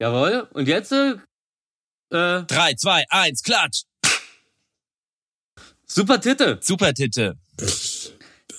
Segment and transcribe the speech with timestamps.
[0.00, 0.48] Jawohl.
[0.52, 0.92] Und jetzt?
[0.92, 1.14] Äh,
[2.10, 2.44] 3,
[2.76, 3.82] 2, 1, klatsch.
[5.86, 6.58] super Titte.
[6.62, 7.36] Super Titte.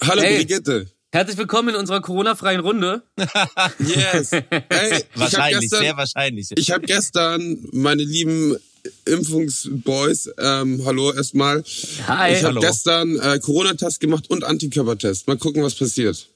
[0.02, 0.38] Hallo Hey.
[0.38, 0.88] Brigitte.
[1.12, 3.04] Herzlich willkommen in unserer Corona-freien Runde.
[3.80, 4.32] Yes.
[4.32, 6.50] Hey, ich habe Wahrscheinlich, sehr gestern, wahrscheinlich.
[6.56, 8.58] ich hab gestern meine lieben
[9.06, 11.64] Impfungsboys, ähm, hallo erstmal.
[12.08, 12.34] Hi.
[12.34, 15.28] Ich habe gestern äh, Corona-Test gemacht und Antikörpertest.
[15.28, 16.30] Mal gucken, was passiert.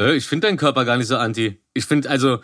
[0.00, 1.58] Äh, ich finde deinen Körper gar nicht so anti.
[1.72, 2.40] Ich finde, also,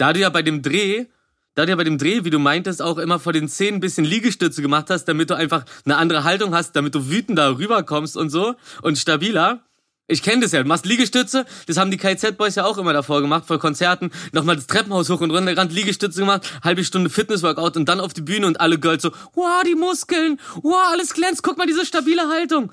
[0.00, 1.06] da du ja bei dem Dreh,
[1.54, 3.80] da du ja bei dem Dreh, wie du meintest, auch immer vor den Zähnen ein
[3.80, 8.16] bisschen Liegestütze gemacht hast, damit du einfach eine andere Haltung hast, damit du wütender rüberkommst
[8.16, 9.60] und so und stabiler.
[10.06, 10.62] Ich kenne das ja.
[10.62, 14.10] Du machst Liegestütze, das haben die KZ-Boys ja auch immer davor gemacht, vor Konzerten.
[14.32, 18.14] Nochmal das Treppenhaus hoch und runter gerannt, Liegestütze gemacht, halbe Stunde Fitnessworkout und dann auf
[18.14, 21.84] die Bühne und alle Girls so, wow, die Muskeln, wow, alles glänzt, guck mal diese
[21.84, 22.72] stabile Haltung.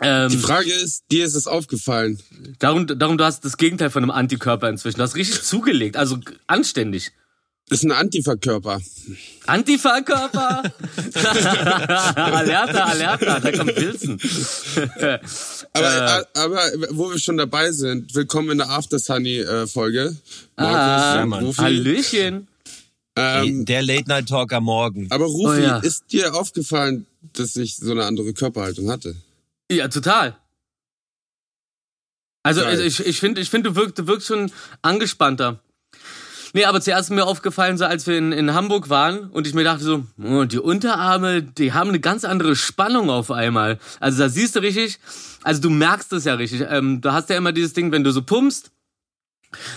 [0.00, 2.18] Ähm, Die Frage ist, dir ist es aufgefallen.
[2.58, 4.98] Darum, darum, du hast das Gegenteil von einem Antikörper inzwischen.
[4.98, 7.12] Du hast richtig zugelegt, also anständig.
[7.68, 8.80] Das ist ein Antifa-Körper.
[9.46, 10.62] Antifa-Körper!
[12.14, 14.18] alerta, alerta, da kommt Wilson.
[15.74, 16.60] Aber, äh, aber
[16.90, 20.16] wo wir schon dabei sind, willkommen in der After Sunny-Folge.
[20.56, 21.44] Ah, ja, Mann.
[21.44, 21.60] Rufi.
[21.60, 22.48] Hallöchen.
[23.16, 25.06] Ähm, Der Late Night Talk am Morgen.
[25.10, 25.78] aber Rufi, Oh ja.
[25.78, 29.14] ist dir aufgefallen, dass ich so eine andere Körperhaltung hatte?
[29.70, 30.36] Ja, total.
[32.42, 32.80] Also Geil.
[32.80, 35.60] ich, ich finde, ich find, du wirkst, du wirkst schon angespannter.
[36.54, 39.52] Nee, aber zuerst ist mir aufgefallen, so als wir in, in Hamburg waren und ich
[39.52, 43.78] mir dachte so, oh, die Unterarme, die haben eine ganz andere Spannung auf einmal.
[44.00, 44.98] Also da siehst du richtig,
[45.42, 46.64] also du merkst es ja richtig.
[46.68, 48.70] Ähm, du hast ja immer dieses Ding, wenn du so pumpst,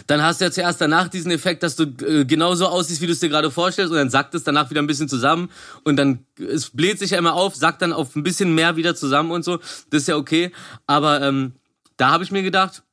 [0.08, 3.14] dann hast du ja zuerst danach diesen Effekt, dass du äh, genauso aussiehst, wie du
[3.14, 5.50] es dir gerade vorstellst und dann sackt es danach wieder ein bisschen zusammen
[5.84, 8.96] und dann es bläht sich ja immer auf, sackt dann auf ein bisschen mehr wieder
[8.96, 9.58] zusammen und so.
[9.90, 10.52] Das ist ja okay,
[10.88, 11.54] aber ähm,
[11.98, 12.84] da habe ich mir gedacht,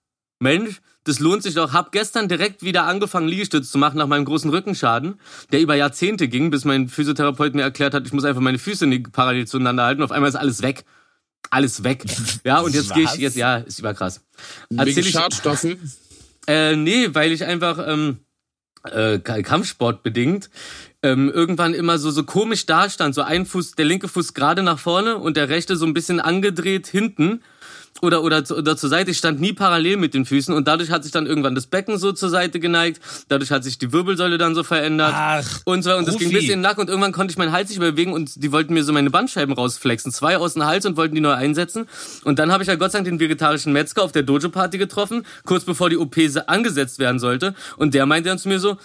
[0.40, 1.72] Mensch, das lohnt sich doch.
[1.72, 5.18] Hab gestern direkt wieder angefangen, Liegestütz zu machen nach meinem großen Rückenschaden,
[5.50, 8.86] der über Jahrzehnte ging, bis mein Physiotherapeut mir erklärt hat, ich muss einfach meine Füße
[8.86, 10.02] nicht parallel zueinander halten.
[10.02, 10.84] Auf einmal ist alles weg.
[11.50, 12.04] Alles weg.
[12.44, 14.20] Ja, und jetzt gehe ich jetzt, ja, ist überkrass.
[14.68, 15.78] Wegen Erzähl ich, Schadstoffen?
[16.48, 18.18] Äh, nee, weil ich einfach ähm,
[18.84, 20.50] äh, Kampfsport bedingt
[21.02, 24.78] ähm, irgendwann immer so so komisch dastand, so ein Fuß, der linke Fuß gerade nach
[24.78, 27.42] vorne und der rechte so ein bisschen angedreht hinten
[28.00, 29.10] oder oder oder zur Seite.
[29.10, 31.98] Ich stand nie parallel mit den Füßen und dadurch hat sich dann irgendwann das Becken
[31.98, 33.00] so zur Seite geneigt.
[33.28, 36.44] Dadurch hat sich die Wirbelsäule dann so verändert Ach, und so und das ging bis
[36.44, 38.74] in den Nacken und irgendwann konnte ich meinen Hals nicht mehr bewegen und die wollten
[38.74, 41.86] mir so meine Bandscheiben rausflexen, zwei aus dem Hals und wollten die neu einsetzen
[42.24, 44.78] und dann habe ich ja Gott sei Dank den vegetarischen Metzger auf der Dojo Party
[44.78, 48.60] getroffen, kurz bevor die OP se- angesetzt werden sollte und der meinte dann zu mir
[48.60, 48.76] so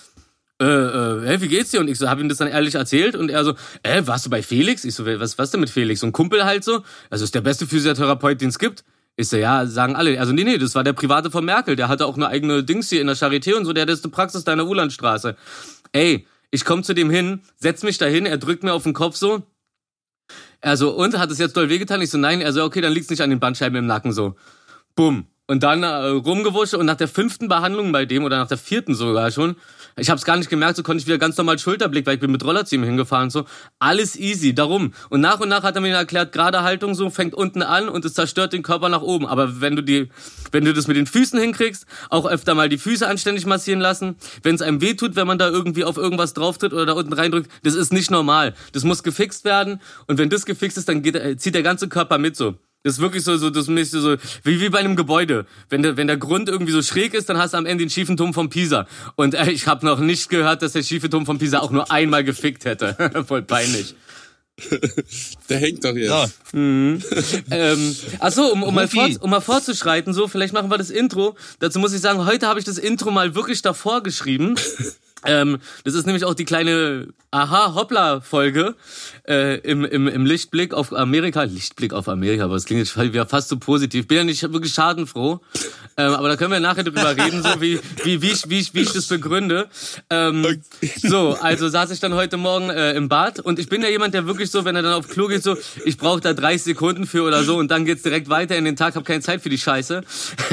[0.62, 1.80] äh, äh, hey, wie geht's dir?
[1.80, 4.30] Und ich so, hab ihm das dann ehrlich erzählt und er so, äh, warst du
[4.30, 4.85] bei Felix?
[4.85, 6.01] Ich so, was, was denn mit Felix?
[6.01, 8.84] So ein Kumpel halt so, also ist der beste Physiotherapeut, den es gibt.
[9.16, 10.19] Ich so, ja, sagen alle.
[10.19, 11.75] Also nee, nee, das war der Private von Merkel.
[11.75, 13.74] Der hatte auch eine eigene Dings hier in der Charité und so.
[13.74, 15.35] Der hat jetzt eine Praxis da in der Ulandstraße.
[15.91, 18.94] Ey, ich komm zu dem hin, setz mich da hin, er drückt mir auf den
[18.94, 19.44] Kopf so.
[20.62, 22.01] Er so, und, hat es jetzt doll wehgetan?
[22.01, 22.41] Ich so, nein.
[22.41, 24.35] Er so, okay, dann liegt's nicht an den Bandscheiben im Nacken so.
[24.96, 25.28] Bumm.
[25.45, 28.95] Und dann äh, rumgewurscht und nach der fünften Behandlung bei dem oder nach der vierten
[28.95, 29.57] sogar schon,
[29.98, 32.20] ich habe es gar nicht gemerkt, so konnte ich wieder ganz normal Schulterblick, weil ich
[32.20, 33.46] bin mit Rollerziehen hingefahren und so.
[33.80, 34.94] Alles easy, darum.
[35.09, 38.06] Und nach und nach hat er mir erklärt, gerade Haltung so fängt unten an und
[38.06, 39.28] es zerstört den Körper nach oben.
[39.28, 40.09] Aber wenn du die,
[40.52, 44.16] wenn du das mit den Füßen hinkriegst, auch öfter mal die Füße anständig massieren lassen,
[44.42, 47.52] wenn es einem wehtut, wenn man da irgendwie auf irgendwas drauftritt oder da unten reindrückt,
[47.64, 48.54] das ist nicht normal.
[48.72, 51.88] Das muss gefixt werden und wenn das gefixt ist, dann geht, äh, zieht der ganze
[51.88, 52.56] Körper mit so.
[52.84, 55.46] Das ist wirklich so, so, das ist so, wie, wie bei einem Gebäude.
[55.70, 57.90] Wenn der, wenn der Grund irgendwie so schräg ist, dann hast du am Ende den
[57.90, 58.88] schiefen Turm von Pisa.
[59.16, 61.90] Und äh, ich habe noch nicht gehört, dass der schiefe Turm von Pisa auch nur
[61.92, 63.24] einmal gefickt hätte.
[63.28, 63.96] Voll peinlich.
[65.50, 66.10] Der hängt doch jetzt.
[66.10, 66.26] So,
[67.50, 70.92] ähm, ach so, um, um, mal fort, um mal fortzuschreiten, so, vielleicht machen wir das
[70.92, 71.36] Intro.
[71.60, 74.56] Dazu muss ich sagen, heute habe ich das Intro mal wirklich davor geschrieben.
[75.26, 78.76] Ähm, das ist nämlich auch die kleine Aha-Hoppla-Folge
[79.28, 81.44] äh, im, im, im Lichtblick auf Amerika.
[81.44, 84.08] Lichtblick auf Amerika, aber das klingt jetzt wieder fast so positiv.
[84.08, 85.40] Bin ja nicht wirklich schadenfroh.
[85.98, 88.74] Ähm, aber da können wir nachher drüber reden, so wie, wie, wie, ich, wie, ich,
[88.74, 89.68] wie ich das begründe.
[90.09, 90.62] Ähm,
[90.98, 94.13] so, also saß ich dann heute Morgen äh, im Bad und ich bin ja jemand,
[94.13, 95.56] der wirklich so, wenn er dann auf Klo geht, so,
[95.86, 98.75] ich brauche da 30 Sekunden für oder so und dann geht's direkt weiter in den
[98.75, 100.04] Tag, habe keine Zeit für die Scheiße.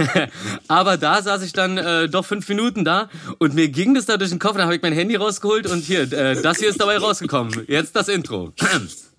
[0.69, 3.09] Aber da saß ich dann äh, doch fünf Minuten da
[3.39, 5.81] und mir ging das da durch den Kopf, dann habe ich mein Handy rausgeholt und
[5.81, 7.65] hier, äh, das hier ist dabei rausgekommen.
[7.67, 8.53] Jetzt das Intro.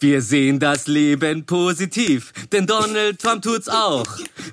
[0.00, 4.06] Wir sehen das Leben positiv, denn Donald Trump tut's auch.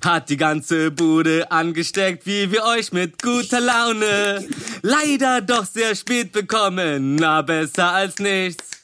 [0.03, 4.47] Hat die ganze Bude angesteckt, wie wir euch mit guter Laune.
[4.81, 8.75] Leider doch sehr spät bekommen, na besser als nichts.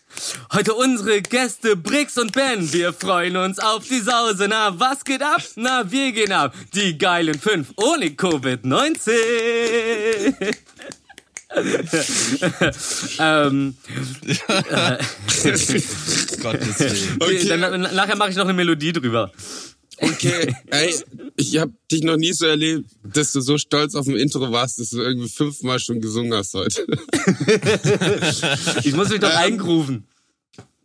[0.53, 2.73] Heute unsere Gäste Brix und Ben.
[2.73, 4.47] Wir freuen uns auf die Sause.
[4.49, 5.41] Na, was geht ab?
[5.55, 6.53] Na, wir gehen ab.
[6.73, 9.11] Die geilen fünf ohne Covid-19.
[13.19, 13.75] Ähm,
[14.27, 14.97] äh,
[16.41, 17.17] Gottes Willen.
[17.19, 17.47] Okay.
[17.47, 19.31] Dann, nachher mache ich noch eine Melodie drüber.
[20.01, 20.95] Okay, ey,
[21.35, 24.79] ich habe dich noch nie so erlebt, dass du so stolz auf dem Intro warst,
[24.79, 26.87] dass du irgendwie fünfmal schon gesungen hast heute.
[28.83, 30.07] ich muss mich doch ähm, eingrooven.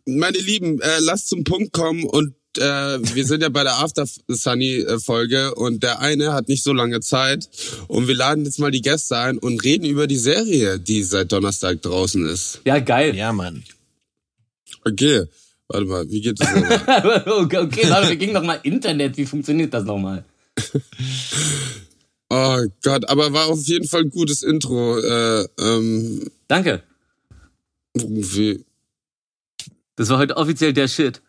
[0.05, 4.05] Meine Lieben, äh, lasst zum Punkt kommen und äh, wir sind ja bei der After
[4.27, 7.49] Sunny Folge und der eine hat nicht so lange Zeit
[7.87, 11.31] und wir laden jetzt mal die Gäste ein und reden über die Serie, die seit
[11.31, 12.61] Donnerstag draußen ist.
[12.65, 13.15] Ja, geil.
[13.15, 13.63] Ja, Mann.
[14.85, 15.25] Okay.
[15.69, 17.23] Warte mal, wie geht das nochmal?
[17.43, 19.17] okay, okay, warte, wir gingen nochmal Internet.
[19.17, 20.23] Wie funktioniert das nochmal?
[22.29, 24.97] oh Gott, aber war auf jeden Fall ein gutes Intro.
[24.97, 26.83] Äh, ähm, Danke.
[27.93, 28.63] Wie?
[29.97, 31.21] Das war heute offiziell der Shit.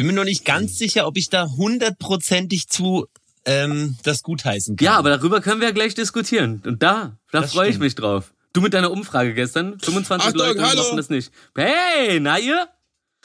[0.00, 3.06] Bin mir noch nicht ganz sicher, ob ich da hundertprozentig zu
[3.44, 4.82] ähm, das gutheißen kann.
[4.86, 6.62] Ja, aber darüber können wir ja gleich diskutieren.
[6.64, 8.32] Und da, da freue ich mich drauf.
[8.54, 10.96] Du mit deiner Umfrage gestern, 25 Achtung, Leute hallo.
[10.96, 11.30] das nicht.
[11.54, 12.66] Hey, na ihr?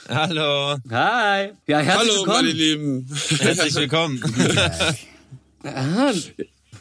[0.10, 0.75] Hallo.
[0.92, 1.54] Hi.
[1.66, 2.45] Ja, herzlich Hallo, willkommen.
[2.45, 3.10] meine Lieben.
[3.39, 4.22] Herzlich willkommen.
[5.63, 6.12] Aha,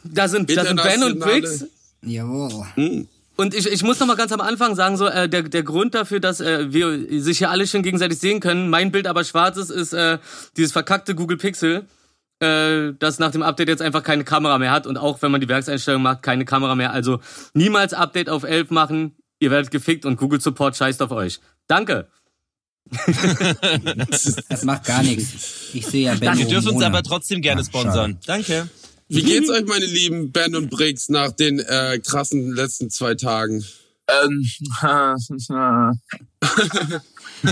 [0.03, 1.67] da sind, da sind Ben und Briggs.
[2.03, 2.67] Jawohl.
[2.75, 3.09] Hm.
[3.37, 5.95] Und ich, ich muss noch mal ganz am Anfang sagen, so äh, der, der Grund
[5.95, 9.57] dafür, dass äh, wir sich hier alle schon gegenseitig sehen können, mein Bild aber schwarz
[9.57, 10.19] ist, ist äh,
[10.57, 11.87] dieses verkackte Google Pixel,
[12.41, 15.41] äh, das nach dem Update jetzt einfach keine Kamera mehr hat und auch wenn man
[15.41, 16.93] die Werkseinstellung macht, keine Kamera mehr.
[16.93, 17.21] Also
[17.55, 21.41] niemals Update auf 11 machen, ihr werdet gefickt und Google Support scheißt auf euch.
[21.67, 22.09] Danke
[24.49, 25.73] das macht gar nichts.
[25.73, 26.37] Ich sehe ja Ben.
[26.39, 28.19] Wir dürfen uns aber trotzdem gerne sponsern.
[28.27, 28.69] Danke.
[29.15, 33.65] Wie geht's euch, meine lieben Ben und Briggs, nach den äh, krassen letzten zwei Tagen?
[34.09, 34.45] Ähm,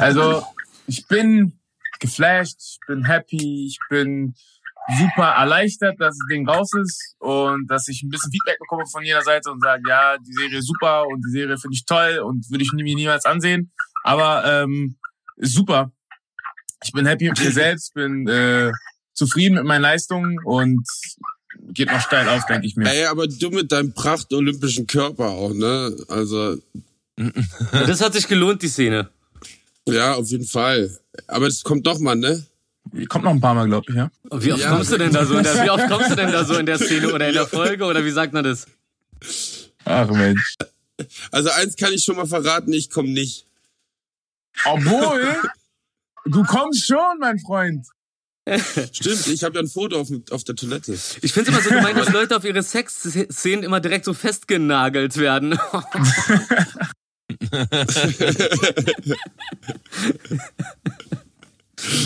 [0.01, 0.45] also,
[0.87, 1.53] ich bin
[2.01, 4.35] geflasht, ich bin happy, ich bin
[4.99, 9.05] super erleichtert, dass das Ding raus ist und dass ich ein bisschen Feedback bekomme von
[9.05, 12.19] jeder Seite und sage, ja, die Serie ist super und die Serie finde ich toll
[12.19, 13.71] und würde ich mir niemals ansehen.
[14.03, 14.97] Aber ähm,
[15.37, 15.93] ist super.
[16.85, 18.73] Ich bin happy mit mir selbst, bin äh,
[19.15, 20.85] zufrieden mit meinen Leistungen und
[21.73, 22.91] geht noch steil auf, denke ich mir.
[22.91, 25.97] Ey, aber du mit deinem pracht-olympischen Körper auch, ne?
[26.09, 26.57] Also.
[27.73, 29.09] das hat sich gelohnt, die Szene.
[29.87, 30.97] Ja, auf jeden Fall.
[31.27, 32.47] Aber das kommt doch mal, ne?
[33.09, 34.11] Kommt noch ein paar Mal, glaube ich, ja.
[34.33, 34.71] Wie oft ja.
[34.71, 36.67] kommst du denn da so in der, wie oft kommst du denn da so in
[36.67, 38.67] der Szene oder in der Folge oder wie sagt man das?
[39.85, 40.57] Ach Mensch.
[41.31, 43.47] Also eins kann ich schon mal verraten, ich komme nicht.
[44.65, 45.41] Obwohl,
[46.27, 47.87] du kommst schon, mein Freund.
[48.93, 50.93] Stimmt, ich habe ja ein Foto auf, auf der Toilette.
[50.95, 55.17] Ich finde es immer so gemein, dass Leute auf ihre Sexszenen immer direkt so festgenagelt
[55.17, 55.59] werden.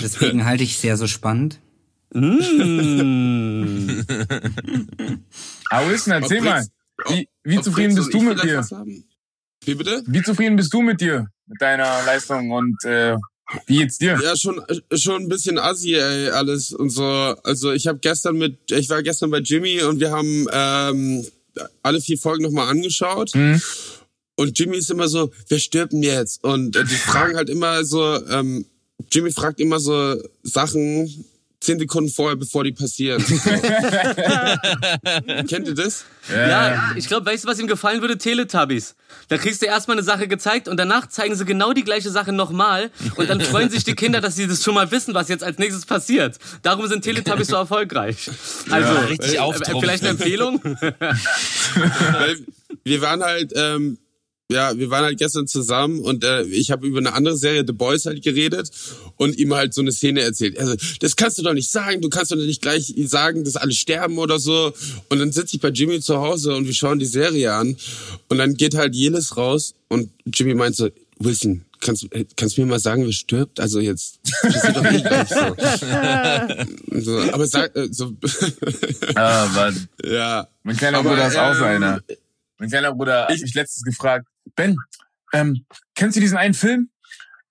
[0.03, 1.61] Deswegen halte ich es sehr so spannend.
[2.13, 4.01] Mm.
[5.71, 6.67] Aber Wissen, erzähl mal,
[7.09, 8.67] wie, wie zufrieden bist du mit dir?
[9.65, 10.03] Wie bitte?
[10.07, 11.29] Wie zufrieden bist du mit dir?
[11.47, 13.17] mit deiner Leistung und äh,
[13.67, 14.19] wie geht's dir?
[14.23, 14.61] Ja, schon
[14.93, 17.05] schon ein bisschen assi, ey, alles und so.
[17.05, 21.25] Also ich habe gestern mit, ich war gestern bei Jimmy und wir haben ähm,
[21.83, 23.35] alle vier Folgen nochmal angeschaut.
[23.35, 23.61] Mhm.
[24.37, 26.45] Und Jimmy ist immer so, wer stirbt denn jetzt?
[26.45, 28.67] Und äh, die fragen halt immer so, ähm,
[29.11, 31.25] Jimmy fragt immer so Sachen,
[31.61, 33.25] zehn Sekunden vorher, bevor die passieren.
[35.49, 36.05] Kennt ihr das?
[36.31, 38.17] Ja, ja ich glaube, weißt du, was ihm gefallen würde?
[38.19, 38.95] Teletubbies.
[39.29, 42.33] Da kriegst du erstmal eine Sache gezeigt und danach zeigen sie genau die gleiche Sache
[42.33, 45.45] nochmal und dann freuen sich die Kinder, dass sie das schon mal wissen, was jetzt
[45.45, 46.39] als nächstes passiert.
[46.63, 48.31] Darum sind Teletubbies so erfolgreich.
[48.71, 50.61] Also, ja, richtig äh, äh vielleicht eine Empfehlung?
[51.75, 52.39] Weil
[52.85, 53.99] wir waren halt, ähm,
[54.51, 57.73] ja, wir waren halt gestern zusammen und äh, ich habe über eine andere Serie, The
[57.73, 58.71] Boys, halt geredet
[59.17, 60.59] und ihm halt so eine Szene erzählt.
[60.59, 63.73] Also, das kannst du doch nicht sagen, du kannst doch nicht gleich sagen, dass alle
[63.73, 64.73] sterben oder so.
[65.09, 67.77] Und dann sitze ich bei Jimmy zu Hause und wir schauen die Serie an
[68.29, 72.69] und dann geht halt Jelis raus und Jimmy meint so, Wilson, kannst, kannst du mir
[72.69, 73.59] mal sagen, wer stirbt?
[73.59, 75.57] Also jetzt, das ist doch nicht gleich so.
[77.01, 77.33] so.
[77.33, 78.13] Aber sag, äh, so.
[79.17, 79.89] ah, Mann.
[80.05, 80.47] Ja.
[80.63, 82.01] Mein kleiner Bruder ist auch ähm, einer.
[82.59, 84.27] Mein kleiner Bruder hat mich letztens gefragt,
[84.57, 84.77] Ben,
[85.33, 86.91] ähm, kennst du diesen einen Film?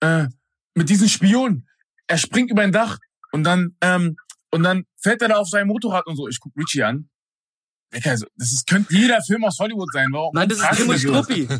[0.00, 0.26] Äh,
[0.74, 1.66] mit diesem Spion.
[2.06, 2.98] Er springt über ein Dach
[3.32, 4.16] und dann, ähm,
[4.50, 6.28] und dann fällt er da auf sein Motorrad und so.
[6.28, 7.08] Ich guck Richie an.
[8.04, 10.08] Also, das ist, könnte jeder Film aus Hollywood sein.
[10.12, 10.32] Warum?
[10.34, 11.48] Nein, das ist Tim und Struppi.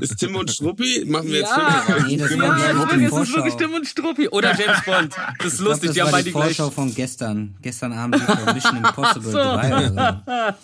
[0.00, 1.04] Ist Tim und Struppi?
[1.06, 4.28] Machen wir ja, jetzt nee, das Tim ja, wirklich, es ist wirklich Tim und Struppi.
[4.28, 5.14] Oder James Bond.
[5.38, 6.74] Das ist lustig, glaub, das die haben beide die Vorschau gleich.
[6.74, 7.56] von gestern.
[7.62, 8.20] Gestern Abend
[8.52, 9.38] Mission Impossible so.
[9.38, 10.58] 3 oder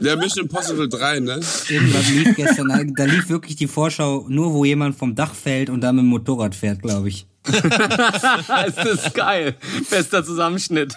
[0.00, 1.40] Ja, Mission Impossible 3, ne?
[1.68, 2.94] Irgendwas lief gestern.
[2.96, 6.08] Da lief wirklich die Vorschau nur, wo jemand vom Dach fällt und dann mit dem
[6.08, 7.26] Motorrad fährt, glaube ich.
[7.46, 9.54] das ist geil.
[9.90, 10.94] Bester Zusammenschnitt.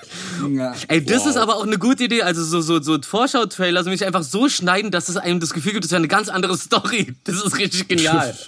[0.51, 0.73] Ja.
[0.89, 2.21] Ey, das ist aber auch eine gute Idee.
[2.21, 5.73] Also so, so, so Vorschau-Trailer, so mich einfach so schneiden, dass es einem das Gefühl
[5.73, 7.15] gibt, es wäre eine ganz andere Story.
[7.23, 8.35] Das ist richtig genial.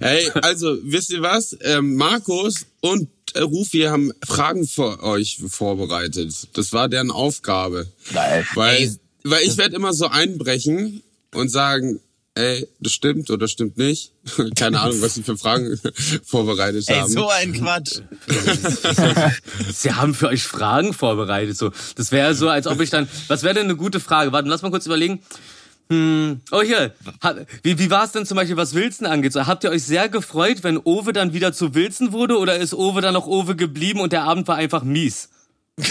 [0.00, 1.56] Hey, also, wisst ihr was?
[1.60, 6.48] Ähm, Markus und äh, Rufi haben Fragen für euch vorbereitet.
[6.54, 7.86] Das war deren Aufgabe.
[8.12, 8.46] Geil.
[8.54, 11.02] Weil, weil ich werde immer so einbrechen
[11.34, 12.00] und sagen,
[12.34, 14.12] ey, das stimmt oder stimmt nicht.
[14.56, 15.78] Keine Ahnung, was sie für Fragen
[16.24, 17.12] vorbereitet Ey, haben.
[17.12, 18.00] so ein Quatsch.
[19.72, 21.56] Sie haben für euch Fragen vorbereitet.
[21.56, 23.08] So, das wäre so, als ob ich dann.
[23.28, 24.32] Was wäre denn eine gute Frage?
[24.32, 25.22] Warte, lass mal kurz überlegen.
[25.92, 29.34] Hm, oh hier, Ha- wie, wie war es denn zum Beispiel, was Wilson angeht?
[29.34, 32.72] So, habt ihr euch sehr gefreut, wenn Owe dann wieder zu Wilson wurde oder ist
[32.72, 35.28] Owe dann noch Owe geblieben und der Abend war einfach mies?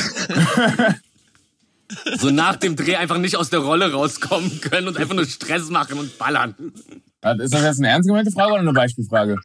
[2.17, 5.69] so nach dem Dreh einfach nicht aus der Rolle rauskommen können und einfach nur Stress
[5.69, 6.55] machen und ballern.
[7.39, 9.37] Ist das jetzt eine ernst gemeinte Frage oder eine Beispielfrage?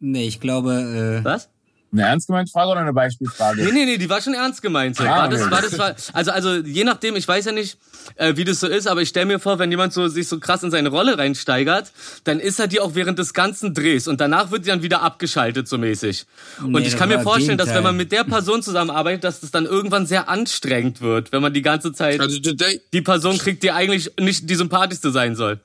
[0.00, 1.50] Nee, ich glaube, äh, Was?
[1.90, 3.64] Eine ernst gemeinte Frage oder eine Beispielfrage?
[3.64, 5.00] Nee, nee, nee, die war schon ernst gemeint.
[5.00, 7.78] Ah, War das, war das, war, also, also, je nachdem, ich weiß ja nicht,
[8.16, 10.38] äh, wie das so ist, aber ich stelle mir vor, wenn jemand so, sich so
[10.38, 11.90] krass in seine Rolle reinsteigert,
[12.24, 15.00] dann ist er die auch während des ganzen Drehs und danach wird die dann wieder
[15.02, 16.26] abgeschaltet, so mäßig.
[16.62, 19.50] Und Nee, ich kann mir vorstellen, dass wenn man mit der Person zusammenarbeitet, dass das
[19.50, 23.72] dann irgendwann sehr anstrengend wird, wenn man die ganze Zeit Also die Person kriegt, die
[23.72, 25.58] eigentlich nicht die sympathischste sein soll.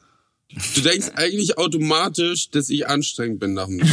[0.75, 3.81] Du denkst eigentlich automatisch, dass ich anstrengend bin nach dem.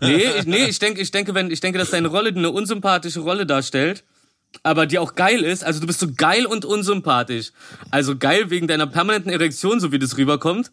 [0.00, 3.20] Nee, ich, nee, ich denke, ich denke, wenn, ich denke, dass deine Rolle eine unsympathische
[3.20, 4.02] Rolle darstellt,
[4.62, 5.64] aber die auch geil ist.
[5.64, 7.52] Also du bist so geil und unsympathisch.
[7.90, 10.70] Also geil wegen deiner permanenten Erektion, so wie das rüberkommt.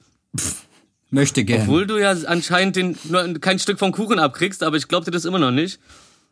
[1.12, 1.62] möchte gern.
[1.62, 5.12] Obwohl du ja anscheinend den, nur kein Stück vom Kuchen abkriegst, aber ich glaub dir
[5.12, 5.80] das immer noch nicht.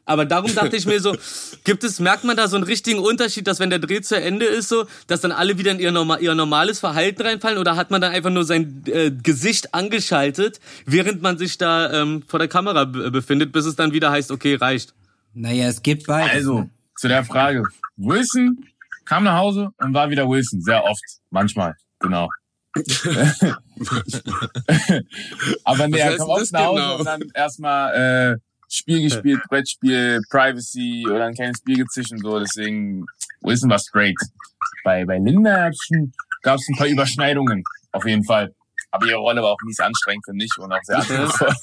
[0.06, 1.16] Aber darum dachte ich mir so,
[1.64, 4.46] gibt es, merkt man da so einen richtigen Unterschied, dass wenn der Dreh zu Ende
[4.46, 7.90] ist, so, dass dann alle wieder in ihr, norma ihr normales Verhalten reinfallen oder hat
[7.90, 12.50] man dann einfach nur sein äh, Gesicht angeschaltet, während man sich da ähm, vor der
[12.50, 14.94] Kamera be befindet, bis es dann wieder heißt, okay, reicht.
[15.34, 16.34] Naja, es gibt beides.
[16.34, 16.70] Also, ne?
[16.98, 17.64] zu der Frage.
[17.96, 18.66] Wilson
[19.06, 20.62] kam nach Hause und war wieder Wilson.
[20.62, 21.02] Sehr oft.
[21.30, 21.76] Manchmal.
[22.00, 22.28] Genau.
[25.64, 27.00] Aber nee, er denn oft nach Hause genau?
[27.00, 28.38] und dann erstmal äh,
[28.74, 32.40] Spiel gespielt, Brettspiel, Privacy oder ein kleines Spiel gezischt und so.
[32.40, 33.06] Deswegen,
[33.42, 34.18] Wilson war straight.
[34.84, 35.72] Bei, bei Linda
[36.42, 38.54] gab es ein paar Überschneidungen, auf jeden Fall.
[38.94, 41.56] Aber ihre Rolle war auch mies anstrengend, finde ich, und auch sehr anspruchsvoll.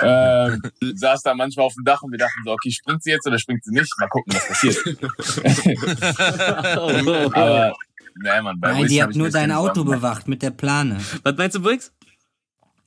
[0.02, 0.62] ähm,
[0.96, 3.38] saß da manchmal auf dem Dach und wir dachten so, okay, springt sie jetzt oder
[3.38, 3.92] springt sie nicht?
[3.98, 4.78] Mal gucken, was passiert.
[7.36, 7.74] Aber,
[8.14, 10.98] nee, Mann, bei Nein, die hat nur ein dein Auto bewacht mit der Plane.
[11.22, 11.92] Was meinst du, Briggs?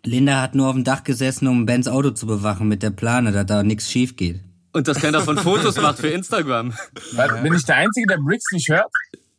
[0.06, 3.32] Linda hat nur auf dem Dach gesessen, um Bens Auto zu bewachen mit der Plane,
[3.32, 4.40] dass da nichts schief geht.
[4.72, 6.74] Und dass keiner von Fotos macht für Instagram.
[7.14, 8.92] Was, Bin ich der Einzige, der Bricks nicht hört?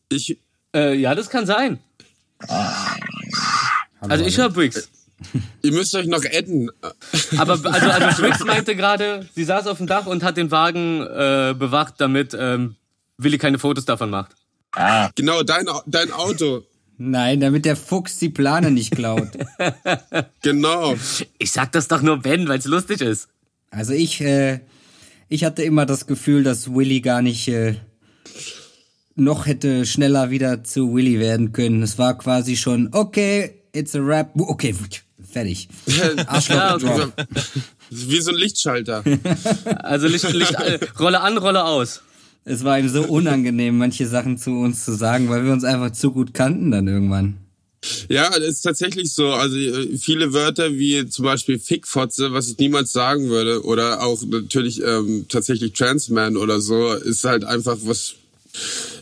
[0.09, 0.39] Ich,
[0.75, 1.79] Äh, ja, das kann sein.
[4.01, 4.91] Also ich höre Briggs.
[5.63, 6.71] ihr müsst euch noch adden.
[7.39, 11.03] Aber also, also Briggs meinte gerade, sie saß auf dem Dach und hat den Wagen
[11.03, 12.77] äh, bewacht, damit ähm,
[13.19, 14.33] Willi keine Fotos davon macht.
[14.73, 16.65] Ah, Genau, dein, dein Auto.
[16.99, 19.31] Nein, damit der Fuchs die Plane nicht klaut.
[20.43, 20.95] Genau.
[21.39, 23.29] Ich sag das doch nur Ben, weil es lustig ist.
[23.71, 24.61] Also ich, äh,
[25.29, 27.75] ich hatte immer das Gefühl, dass Willy gar nicht äh,
[29.17, 31.83] noch hätte schneller wieder zu Willy werden können.
[31.83, 34.31] Es war quasi schon, okay, it's a rap.
[34.37, 34.75] Okay,
[35.37, 35.69] fertig.
[36.27, 37.13] Arschloch Ja.
[37.91, 39.03] Wie so ein Lichtschalter.
[39.83, 42.03] Also Licht, Licht, äh, Rolle an, Rolle aus.
[42.49, 45.91] Es war ihm so unangenehm, manche Sachen zu uns zu sagen, weil wir uns einfach
[45.91, 47.39] zu gut kannten dann irgendwann.
[48.09, 49.33] Ja, das ist tatsächlich so.
[49.33, 54.23] Also äh, viele Wörter wie zum Beispiel Fickfotze, was ich niemals sagen würde, oder auch
[54.23, 58.15] natürlich ähm, tatsächlich Transman oder so, ist halt einfach was.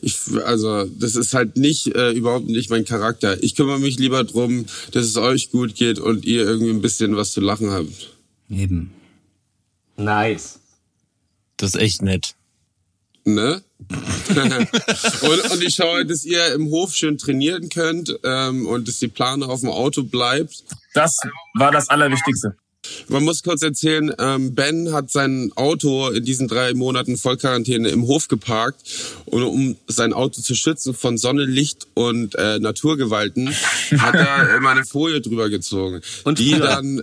[0.01, 3.43] Ich, also das ist halt nicht äh, überhaupt nicht mein Charakter.
[3.43, 7.15] Ich kümmere mich lieber drum, dass es euch gut geht und ihr irgendwie ein bisschen
[7.15, 8.11] was zu lachen habt.
[8.49, 8.91] Eben.
[9.99, 10.61] Nice.
[11.59, 12.35] Das ist echt nett.
[13.25, 13.63] Ne?
[14.29, 19.09] und, und ich schaue, dass ihr im Hof schön trainieren könnt ähm, und dass die
[19.09, 20.65] Plane auf dem Auto bleibt.
[20.95, 21.19] das
[21.55, 22.57] war das Allerwichtigste.
[23.09, 28.07] Man muss kurz erzählen, ähm, Ben hat sein Auto in diesen drei Monaten Vollquarantäne im
[28.07, 28.81] Hof geparkt
[29.25, 33.55] und um sein Auto zu schützen von Sonne, Licht und äh, Naturgewalten
[33.99, 37.03] hat er immer eine Folie drüber gezogen, Und die dann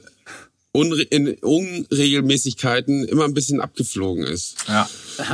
[0.71, 4.55] unre in Unregelmäßigkeiten immer ein bisschen abgeflogen ist.
[4.67, 4.89] Ja.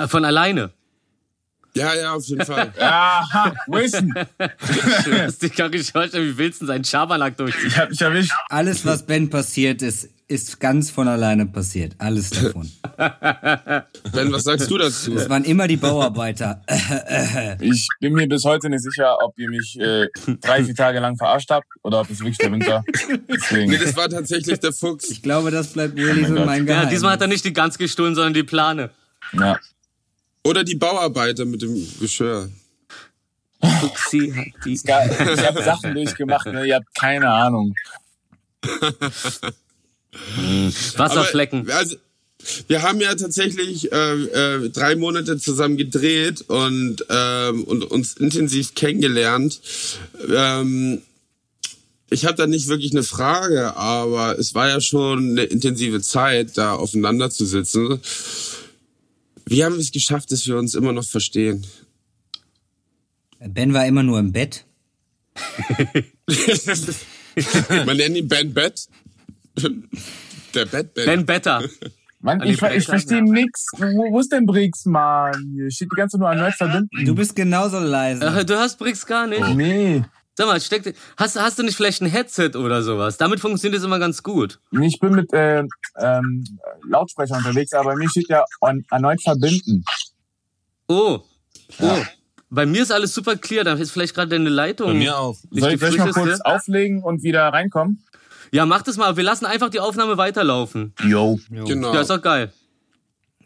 [0.08, 0.72] Von alleine.
[1.77, 2.74] Ja, ja, auf jeden Fall.
[2.79, 4.13] Aha, Wilson,
[5.41, 7.67] Ich kann nicht vorstellen, wie Wilson seinen Schabernack durchzieht.
[7.67, 8.31] ich hab dich erwischt.
[8.50, 11.93] Alles, was Ben passiert, ist ist ganz von alleine passiert.
[12.00, 12.69] Alles davon.
[14.12, 15.15] Ben, was sagst du dazu?
[15.15, 16.62] Es waren immer die Bauarbeiter.
[17.62, 20.07] Ich bin mir bis heute nicht sicher, ob ihr mich äh,
[20.41, 22.84] drei, vier Tage lang verarscht habt oder ob es wirklich der Winter.
[23.29, 23.72] Deswegen.
[23.72, 25.10] Nee, das war tatsächlich der Fuchs.
[25.10, 26.46] Ich glaube, das bleibt Willy so Gott.
[26.46, 26.89] mein Ja, Geheimnis.
[26.93, 28.89] diesmal hat er nicht die Gans gestohlen, sondern die Plane.
[29.31, 29.57] Ja.
[30.48, 32.50] Oder die Bauarbeiter mit dem Geschirr.
[33.82, 34.74] Fuchsi hat die.
[34.75, 36.66] Ich habe Sachen durchgemacht, ne?
[36.66, 37.75] ihr habt keine Ahnung.
[40.96, 41.63] Wasserflecken.
[41.63, 41.98] Aber, also,
[42.70, 48.74] wir haben ja tatsächlich äh, äh, drei Monate zusammen gedreht und, ähm, und uns intensiv
[48.74, 49.60] kennengelernt.
[50.34, 51.01] Ähm,
[52.10, 56.58] ich habe da nicht wirklich eine Frage, aber es war ja schon eine intensive Zeit,
[56.58, 58.00] da aufeinander zu sitzen.
[59.50, 61.66] Wie haben wir es geschafft, dass wir uns immer noch verstehen?
[63.39, 64.66] Ben war immer nur im Bett.
[67.86, 68.88] Man nennt ihn Ben Bett.
[70.54, 71.06] Der Bett Ben.
[71.06, 71.63] Ben Better.
[72.20, 73.68] Mann, ich, ich verstehe nix.
[73.77, 75.54] Wo, wo ist denn Briggs, Mann?
[75.56, 77.06] Hier steht die ganze Zeit nur an Nerd verbinden.
[77.06, 78.25] Du bist genauso leise.
[78.25, 79.48] Äh, Du hast Bricks gar nicht.
[79.56, 80.04] Nee.
[80.38, 83.17] Sag mal, steckt, hast, hast du nicht vielleicht ein Headset oder sowas?
[83.17, 84.60] Damit funktioniert es immer ganz gut.
[84.70, 85.63] Ich bin mit äh,
[85.98, 89.84] ähm, Lautsprecher unterwegs, aber bei mir steht ja on, erneut verbinden.
[90.88, 91.22] Oh.
[91.79, 92.01] Oh.
[92.51, 94.89] Bei mir ist alles super clear, da ist vielleicht gerade deine Leitung.
[94.89, 95.36] Bei mir auch.
[95.50, 98.06] Soll ich gleich mal kurz auflegen und wieder reinkommen?
[98.51, 99.17] Ja, mach das mal.
[99.17, 100.94] Wir lassen einfach die Aufnahme weiterlaufen.
[101.03, 101.39] Yo.
[101.50, 101.96] Genau.
[101.96, 102.53] Ja, ist doch geil.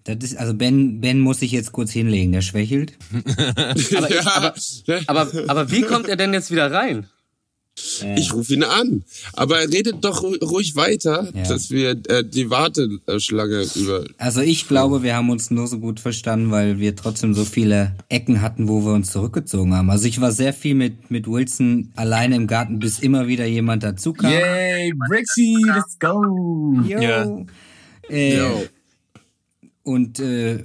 [0.03, 2.93] Das ist, also Ben, Ben muss sich jetzt kurz hinlegen, der schwächelt.
[3.95, 4.55] Aber, ja, aber,
[5.07, 7.07] aber, aber wie kommt er denn jetzt wieder rein?
[8.17, 9.03] Ich rufe ihn an.
[9.33, 11.43] Aber redet doch ru- ruhig weiter, Ja.
[11.43, 14.03] dass wir äh, die Warteschlange über.
[14.17, 17.95] Also ich glaube, wir haben uns nur so gut verstanden, weil wir trotzdem so viele
[18.09, 19.89] Ecken hatten, wo wir uns zurückgezogen haben.
[19.89, 23.83] Also ich war sehr viel mit, mit Wilson alleine im Garten, bis immer wieder jemand
[23.83, 24.31] dazu kam.
[24.31, 26.73] Yay, Brixie, let's go.
[26.85, 26.99] Yo.
[26.99, 27.37] Ja.
[28.09, 28.63] Äh, Yo.
[29.83, 30.63] Und äh,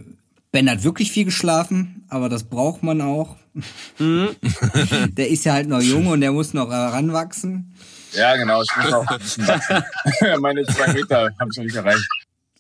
[0.53, 3.37] Ben hat wirklich viel geschlafen, aber das braucht man auch.
[3.99, 7.73] der ist ja halt noch jung und der muss noch heranwachsen.
[8.13, 9.07] Ja, genau, ich muss auch.
[10.41, 12.07] Meine zwei Meter habe ich noch nicht erreicht.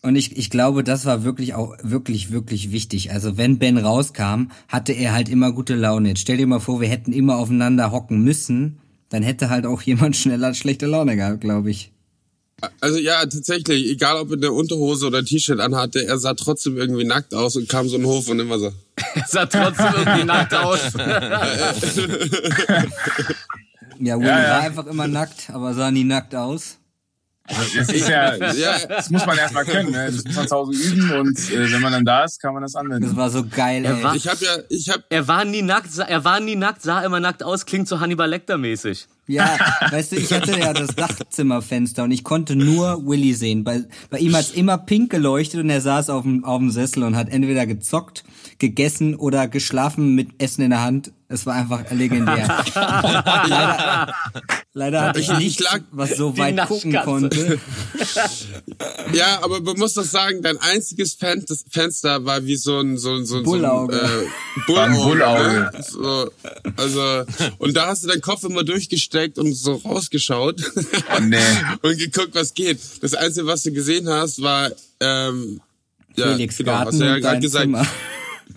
[0.02, 3.12] Und ich, ich glaube, das war wirklich auch wirklich, wirklich wichtig.
[3.12, 6.10] Also wenn Ben rauskam, hatte er halt immer gute Laune.
[6.10, 9.82] Jetzt stell dir mal vor, wir hätten immer aufeinander hocken müssen, dann hätte halt auch
[9.82, 11.92] jemand schneller schlechte Laune gehabt, glaube ich.
[12.80, 16.78] Also ja, tatsächlich, egal ob er eine Unterhose oder ein T-Shirt anhatte, er sah trotzdem
[16.78, 18.72] irgendwie nackt aus und kam so in den Hof und immer so.
[19.14, 20.80] Er sah trotzdem irgendwie nackt aus.
[23.98, 24.50] Ja, Willy Ja, ja.
[24.50, 26.76] war einfach immer nackt, aber sah nie nackt aus.
[27.48, 30.10] Das ist ja, Ja, das muss man erstmal können, ne?
[30.12, 32.62] Das muss man zu Hause üben und äh, wenn man dann da ist, kann man
[32.62, 33.16] das Das anwenden.
[33.16, 34.02] war so geil, Er ey.
[34.02, 36.82] war- ich habe ja, ich habe Er war nie nackt, sah- er war nie nackt,
[36.82, 39.06] sah immer nackt aus, klingt so Hannibal Lecter mäßig.
[39.28, 39.58] Ja,
[39.90, 43.64] weißt du, ich hatte ja das Dachzimmerfenster und ich konnte nur Willy sehen.
[43.64, 47.02] Bei, bei ihm hat's immer pink geleuchtet und er saß auf dem, auf dem Sessel
[47.02, 48.24] und hat entweder gezockt,
[48.58, 51.12] gegessen oder geschlafen mit Essen in der Hand.
[51.28, 52.46] Es war einfach legendär.
[52.76, 54.14] leider,
[54.74, 57.58] leider hatte ich lag- was so weit gucken konnte.
[59.12, 62.98] Ja, aber man muss doch sagen, dein einziges Fen das Fenster war wie so ein
[62.98, 63.96] so ein so ein Bullauge.
[64.66, 65.02] So ein, äh, Bullauge.
[65.04, 65.70] Bullauge.
[65.72, 65.82] Ne?
[65.82, 66.30] So,
[66.76, 67.24] also
[67.58, 68.64] und da hast du deinen Kopf immer
[69.16, 70.62] durchgesteckt und so rausgeschaut
[71.16, 71.36] Oh, nee.
[71.82, 72.78] und geguckt, was geht.
[73.00, 75.60] Das einzige, was du gesehen hast, war ähm,
[76.16, 77.64] ja, Felix genau, Garten hast du ja gerade gesagt.
[77.64, 77.86] Zimmer.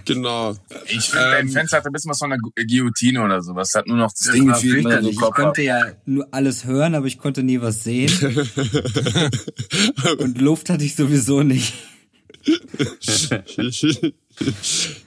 [0.06, 0.56] Genau.
[0.86, 3.74] Ich finde, dein Ähm, Fenster hat ein bisschen was von einer Gu- Guillotine oder sowas.
[3.76, 7.43] Hat nur noch das Ding so Ich konnte ja nur alles hören, aber ich konnte
[7.43, 8.10] nie was sehen.
[10.19, 11.74] Und Luft hatte ich sowieso nicht.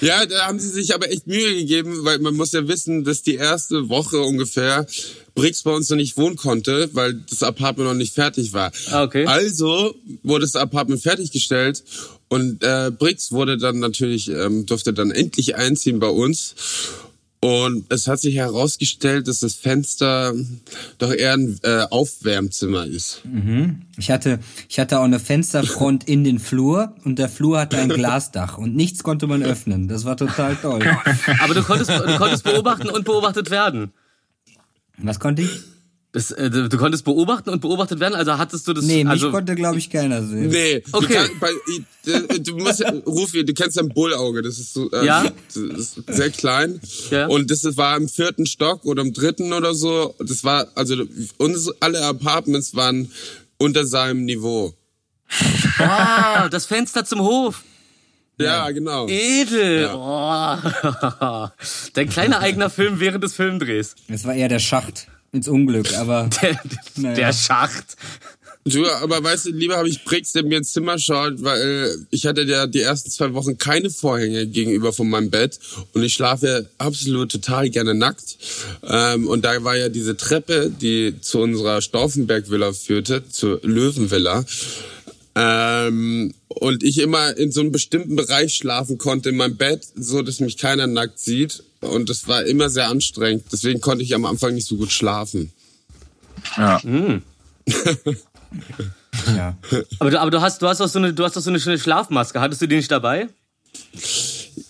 [0.00, 3.22] ja, da haben sie sich aber echt Mühe gegeben, weil man muss ja wissen, dass
[3.22, 4.86] die erste Woche ungefähr
[5.34, 8.72] Briggs bei uns noch nicht wohnen konnte, weil das Apartment noch nicht fertig war.
[8.90, 9.26] Ah, okay.
[9.26, 11.82] Also wurde das Apartment fertiggestellt
[12.28, 16.54] und äh, Briggs wurde dann natürlich, ähm, durfte dann endlich einziehen bei uns.
[17.44, 20.32] Und es hat sich herausgestellt, dass das Fenster
[20.98, 23.22] doch eher ein äh, Aufwärmzimmer ist.
[23.98, 27.88] Ich hatte, ich hatte auch eine Fensterfront in den Flur und der Flur hatte ein
[27.88, 29.88] Glasdach und nichts konnte man öffnen.
[29.88, 30.84] Das war total toll.
[31.40, 33.90] Aber du konntest, du konntest beobachten und beobachtet werden.
[34.98, 35.50] Was konnte ich?
[36.14, 38.84] Das, äh, du du konntest beobachten und beobachtet werden, also hattest du das.
[38.84, 40.48] Nee, mich also, konnte, glaube ich, keiner sehen.
[40.48, 41.06] Nee, Okay.
[41.08, 41.50] du, kannst, bei,
[42.12, 45.24] äh, du musst, ja- Rufi, du kennst ja ein Bullauge, das ist so, äh, Ja.
[45.54, 46.82] das ist sehr klein.
[47.10, 47.28] Ja.
[47.28, 50.14] Und das war im vierten Stock oder im dritten oder so.
[50.18, 51.02] Das war, also
[51.38, 53.10] uns, alle Apartments waren
[53.56, 54.74] unter seinem Niveau.
[55.78, 57.62] Ah, das Fenster zum Hof.
[58.38, 59.08] Ja, genau.
[59.08, 59.88] Edel.
[59.94, 60.56] Oh.
[61.94, 63.94] Dein kleiner eigener Film während des Filmdrehs.
[64.08, 66.60] Es war eher der Schacht ins Unglück, aber Der,
[66.96, 67.14] Naja.
[67.16, 67.96] der Schacht.
[68.64, 71.96] Du, aber weißt du, lieber habe ich Brix, der mir ins Zimmer schaut, weil äh,
[72.10, 75.58] ich hatte ja die ersten zwei Wochen keine Vorhänge gegenüber von meinem Bett
[75.94, 78.36] und ich schlafe absolut total gerne nackt.
[78.84, 84.44] Ähm, und da war ja diese Treppe, die zu unserer Stauffenberg-Villa führte, zur Löwenvilla.
[85.34, 90.22] Ähm, und ich immer in so einem bestimmten Bereich schlafen konnte in meinem Bett, so
[90.22, 91.64] dass mich keiner nackt sieht.
[91.82, 93.44] Und das war immer sehr anstrengend.
[93.52, 95.52] Deswegen konnte ich am Anfang nicht so gut schlafen.
[96.56, 96.80] Ja.
[99.36, 99.56] Ja.
[99.98, 101.60] Aber du, aber du hast, du hast doch so eine, du hast doch so eine
[101.60, 102.40] schöne Schlafmaske.
[102.40, 103.28] Hattest du die nicht dabei?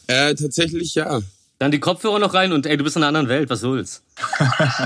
[0.08, 1.20] Äh, tatsächlich ja.
[1.58, 4.02] Dann die Kopfhörer noch rein und ey, du bist in einer anderen Welt, was soll's?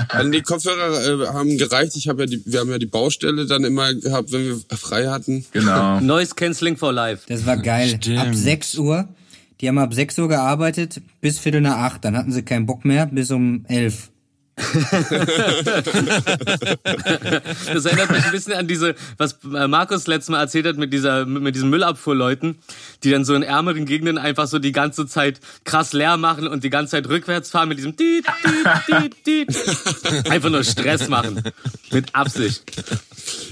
[0.09, 1.95] Also die Kopfhörer äh, haben gereicht.
[1.95, 5.07] Ich habe ja die, wir haben ja die Baustelle dann immer gehabt, wenn wir frei
[5.07, 5.45] hatten.
[5.51, 5.99] Genau.
[6.01, 7.23] Noise Cancelling for Life.
[7.27, 7.97] Das war geil.
[7.99, 8.19] Stimmt.
[8.19, 9.07] Ab 6 Uhr.
[9.61, 12.05] Die haben ab 6 Uhr gearbeitet bis Viertel nach 8.
[12.05, 14.11] Dann hatten sie keinen Bock mehr bis um 11.
[17.73, 20.91] Das erinnert mich ein bisschen an diese, was äh, Markus letztes Mal erzählt hat mit
[20.93, 22.57] dieser, mit diesen Müllabfuhrleuten,
[23.03, 26.63] die dann so in ärmeren Gegenden einfach so die ganze Zeit krass leer machen und
[26.63, 28.25] die ganze Zeit rückwärts fahren mit diesem Tiet,
[28.85, 30.29] Tiet, Tiet, Tiet.
[30.29, 31.43] Einfach nur Stress machen.
[31.91, 32.63] Mit Absicht.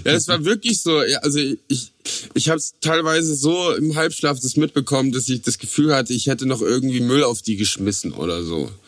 [0.05, 1.03] Ja, das war wirklich so.
[1.03, 1.91] Ja, also ich,
[2.33, 6.27] ich habe es teilweise so im Halbschlaf das mitbekommen, dass ich das Gefühl hatte, ich
[6.27, 8.71] hätte noch irgendwie Müll auf die geschmissen oder so.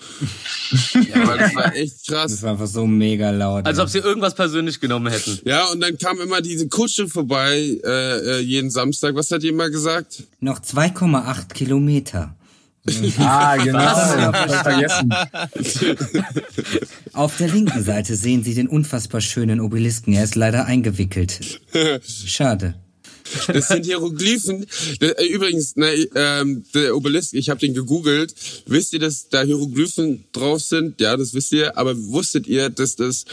[1.09, 2.41] Ja, aber das war echt Das krass.
[2.41, 3.65] war einfach so mega laut.
[3.65, 5.39] Als ob sie irgendwas persönlich genommen hätten.
[5.45, 9.15] Ja, und dann kam immer diese Kutsche vorbei äh, äh, jeden Samstag.
[9.15, 10.23] Was hat die immer gesagt?
[10.41, 12.35] Noch 2,8 Kilometer.
[13.19, 13.79] Ah, genau.
[13.79, 15.13] Hab ich vergessen.
[17.13, 20.13] Auf der linken Seite sehen Sie den unfassbar schönen Obelisken.
[20.13, 21.61] Er ist leider eingewickelt.
[22.03, 22.75] Schade.
[23.47, 24.65] Das sind Hieroglyphen.
[25.01, 28.33] Äh, Übrigens, ne, ähm, der Obelisk, ich habe den gegoogelt.
[28.65, 31.01] Wisst ihr, dass da Hieroglyphen drauf sind?
[31.01, 31.77] Ja, das wisst ihr.
[31.77, 33.25] Aber wusstet ihr, dass das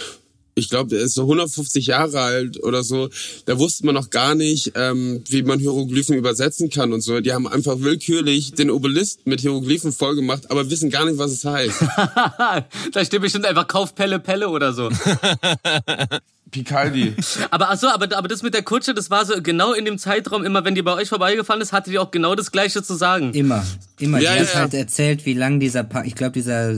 [0.55, 3.09] ich glaube, der ist so 150 Jahre alt oder so.
[3.47, 7.21] Da wusste man noch gar nicht, ähm, wie man Hieroglyphen übersetzen kann und so.
[7.21, 11.45] Die haben einfach willkürlich den Obelisk mit Hieroglyphen vollgemacht, aber wissen gar nicht, was es
[11.45, 11.81] heißt.
[12.93, 14.91] da steht bestimmt einfach Kauf Pelle Pelle oder so.
[16.55, 17.15] Picaldi.
[17.51, 19.99] Aber ach so, aber, aber das mit der Kutsche, das war so genau in dem
[19.99, 22.95] Zeitraum, immer wenn die bei euch vorbeigefahren ist, hatte die auch genau das Gleiche zu
[22.95, 23.33] sagen.
[23.35, 23.65] Immer.
[23.99, 24.21] Immer.
[24.21, 24.61] Ja, die hat ja.
[24.61, 26.73] halt erzählt, wie lang dieser Park, ich glaube, dieser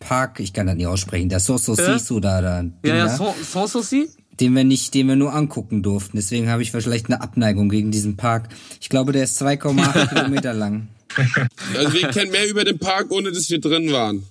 [0.00, 1.96] Park, ich kann das nicht aussprechen, der Soso Ja.
[2.20, 3.08] Da, da, Ja, ja,
[3.66, 4.08] souci.
[4.40, 6.16] den wir nicht, den wir nur angucken durften.
[6.16, 8.48] Deswegen habe ich vielleicht eine Abneigung gegen diesen Park.
[8.80, 10.88] Ich glaube, der ist 2,8 Kilometer lang.
[11.76, 14.24] Also wir kennen mehr über den Park, ohne dass wir drin waren.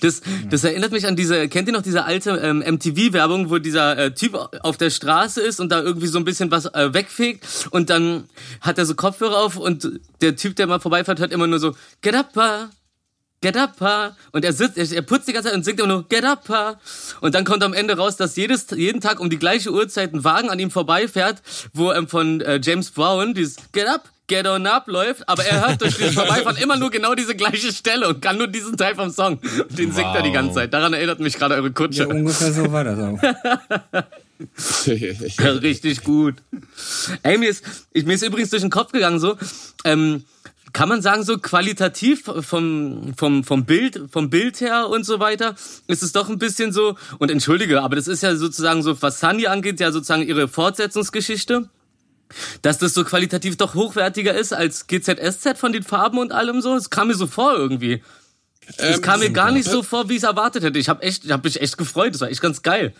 [0.00, 3.98] Das, das erinnert mich an diese, kennt ihr noch diese alte ähm, MTV-Werbung, wo dieser
[3.98, 7.44] äh, Typ auf der Straße ist und da irgendwie so ein bisschen was äh, wegfegt
[7.70, 8.28] und dann
[8.60, 9.90] hat er so Kopfhörer auf und
[10.20, 12.70] der Typ, der mal vorbeifährt, hört immer nur so, get up, pa,
[13.40, 14.16] get up.
[14.32, 16.78] Und er sitzt, er, er putzt die ganze Zeit und singt immer nur, get up.
[17.20, 20.24] Und dann kommt am Ende raus, dass jedes, jeden Tag um die gleiche Uhrzeit ein
[20.24, 21.42] Wagen an ihm vorbeifährt,
[21.72, 25.68] wo ähm, von äh, James Brown dieses get up, Get on Up läuft, aber er
[25.68, 28.94] hört durch das Vorbeifahren immer nur genau diese gleiche Stelle und kann nur diesen Teil
[28.94, 29.38] vom Song.
[29.38, 30.74] Und den singt er die ganze Zeit.
[30.74, 32.02] Daran erinnert mich gerade eure Kutsche.
[32.02, 33.18] Ja, ungefähr so war das auch.
[34.84, 36.34] Ja, richtig gut.
[37.22, 39.36] Ey, mir ist, ich, mir ist übrigens durch den Kopf gegangen so,
[39.84, 40.24] ähm,
[40.74, 45.54] kann man sagen, so qualitativ vom, vom, vom Bild, vom Bild her und so weiter,
[45.86, 49.20] ist es doch ein bisschen so, und entschuldige, aber das ist ja sozusagen so, was
[49.20, 51.70] Sunny angeht, ja sozusagen ihre Fortsetzungsgeschichte.
[52.62, 56.74] Dass das so qualitativ doch hochwertiger ist als GZSZ von den Farben und allem so.
[56.74, 58.02] Es kam mir so vor irgendwie.
[58.78, 60.78] Es Ähm, kam mir gar nicht so vor, wie ich es erwartet hätte.
[60.78, 62.14] Ich habe echt, ich habe mich echt gefreut.
[62.14, 62.92] Das war echt ganz geil.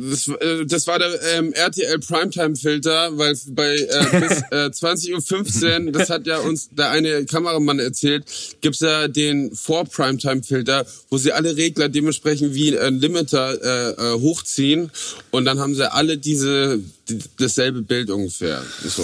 [0.00, 5.86] Das, äh, das war der ähm, RTL Primetime Filter, weil bei äh, bis äh, 20.15
[5.86, 8.24] Uhr, das hat ja uns der eine Kameramann erzählt,
[8.60, 13.90] gibt's ja den Vor Primetime Filter, wo sie alle Regler dementsprechend wie ein Limiter äh,
[13.90, 14.92] äh, hochziehen
[15.32, 18.62] und dann haben sie alle diese die, dasselbe Bild ungefähr.
[18.84, 19.02] So.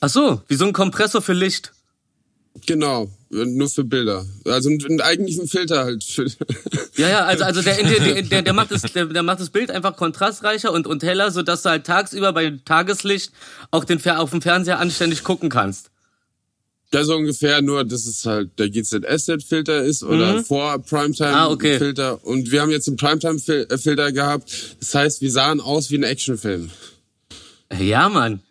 [0.00, 1.72] Ach so, wie so ein Kompressor für Licht.
[2.66, 4.26] Genau, nur für Bilder.
[4.44, 6.04] Also einen eigentlichen Filter halt.
[6.04, 6.26] Für
[6.96, 9.70] Ja, ja, also, also der, der, der, der, macht das, der, der macht das Bild
[9.70, 13.32] einfach kontrastreicher und, und heller, sodass du halt tagsüber bei Tageslicht
[13.70, 15.90] auch den, auf dem Fernseher anständig gucken kannst.
[16.92, 20.84] Ja, so ungefähr, nur dass es halt der GZSZ-Filter ist oder vor Mhm.
[21.22, 21.78] Ah, okay.
[21.78, 22.24] Primetime-Filter.
[22.26, 24.76] Und wir haben jetzt einen Primetime-Filter gehabt.
[24.78, 26.70] Das heißt, wir sahen aus wie ein Actionfilm.
[27.78, 28.42] Ja, Mann.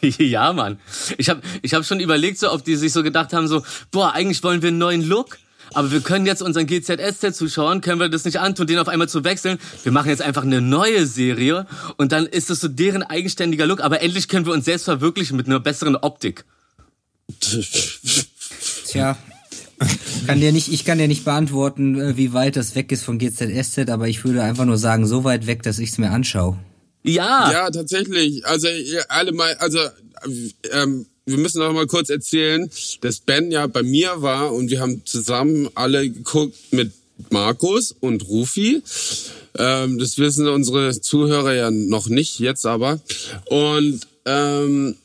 [0.18, 0.78] Ja, Mann.
[1.16, 4.12] Ich habe ich hab schon überlegt, so, ob die sich so gedacht haben, so, boah,
[4.12, 5.38] eigentlich wollen wir einen neuen Look.
[5.74, 9.22] Aber wir können jetzt unseren GZSZ-Zuschauern, können wir das nicht antun, den auf einmal zu
[9.24, 9.58] wechseln.
[9.82, 11.66] Wir machen jetzt einfach eine neue Serie
[11.98, 13.82] und dann ist es so deren eigenständiger Look.
[13.82, 16.46] Aber endlich können wir uns selbst verwirklichen mit einer besseren Optik.
[18.86, 19.18] Tja.
[20.26, 23.18] Kann dir nicht, ich kann dir nicht beantworten, äh, wie weit das weg ist von
[23.18, 26.58] GZSZ, aber ich würde einfach nur sagen, so weit weg, dass ich es mir anschaue.
[27.08, 27.52] Ja.
[27.52, 28.46] Ja, tatsächlich.
[28.46, 28.68] Also
[29.08, 29.78] alle mal, also
[30.72, 34.80] ähm, wir müssen noch mal kurz erzählen, dass Ben ja bei mir war und wir
[34.80, 36.92] haben zusammen alle geguckt mit
[37.30, 38.82] Markus und Rufi.
[39.56, 43.00] Ähm, das wissen unsere Zuhörer ja noch nicht, jetzt aber.
[43.46, 44.96] Und ähm,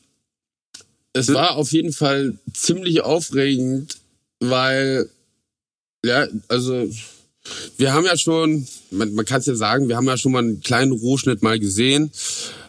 [1.14, 3.98] es war auf jeden Fall ziemlich aufregend,
[4.40, 5.10] weil
[6.06, 6.90] ja, also
[7.78, 10.40] wir haben ja schon, man, man kann es ja sagen, wir haben ja schon mal
[10.40, 12.12] einen kleinen Rohschnitt mal gesehen,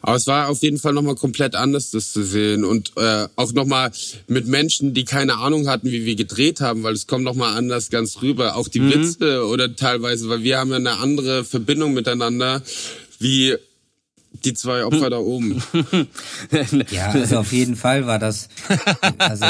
[0.02, 2.64] aber es war auf jeden Fall nochmal komplett anders, das zu sehen.
[2.64, 3.92] Und äh, auch nochmal
[4.26, 7.90] mit Menschen, die keine Ahnung hatten, wie wir gedreht haben, weil es kommt nochmal anders
[7.90, 8.94] ganz rüber, auch die Mhm.
[8.94, 12.62] Witze oder teilweise, weil wir haben ja eine andere Verbindung miteinander,
[13.18, 13.54] wie
[14.44, 15.62] die zwei Opfer da oben.
[16.90, 18.48] Ja, also auf jeden Fall war das.
[19.18, 19.46] Also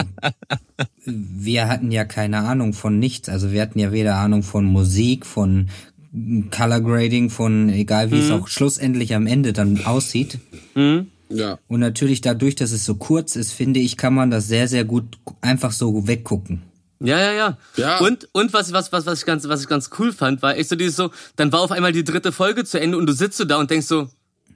[1.05, 3.29] wir hatten ja keine Ahnung von nichts.
[3.29, 5.69] Also wir hatten ja weder Ahnung von Musik, von
[6.51, 10.39] Color Grading, von egal wie es auch schlussendlich am Ende dann aussieht.
[11.29, 11.59] Ja.
[11.69, 14.85] Und natürlich dadurch, dass es so kurz ist, finde ich, kann man das sehr, sehr
[14.85, 16.63] gut einfach so weggucken.
[17.01, 17.59] Ja, ja, ja.
[17.77, 17.99] Ja.
[17.99, 20.69] Und, und was, was, was, was ich ganz, was ich ganz cool fand, war echt
[20.71, 23.37] so dieses so, dann war auf einmal die dritte Folge zu Ende und du sitzt
[23.37, 24.09] so da und denkst so,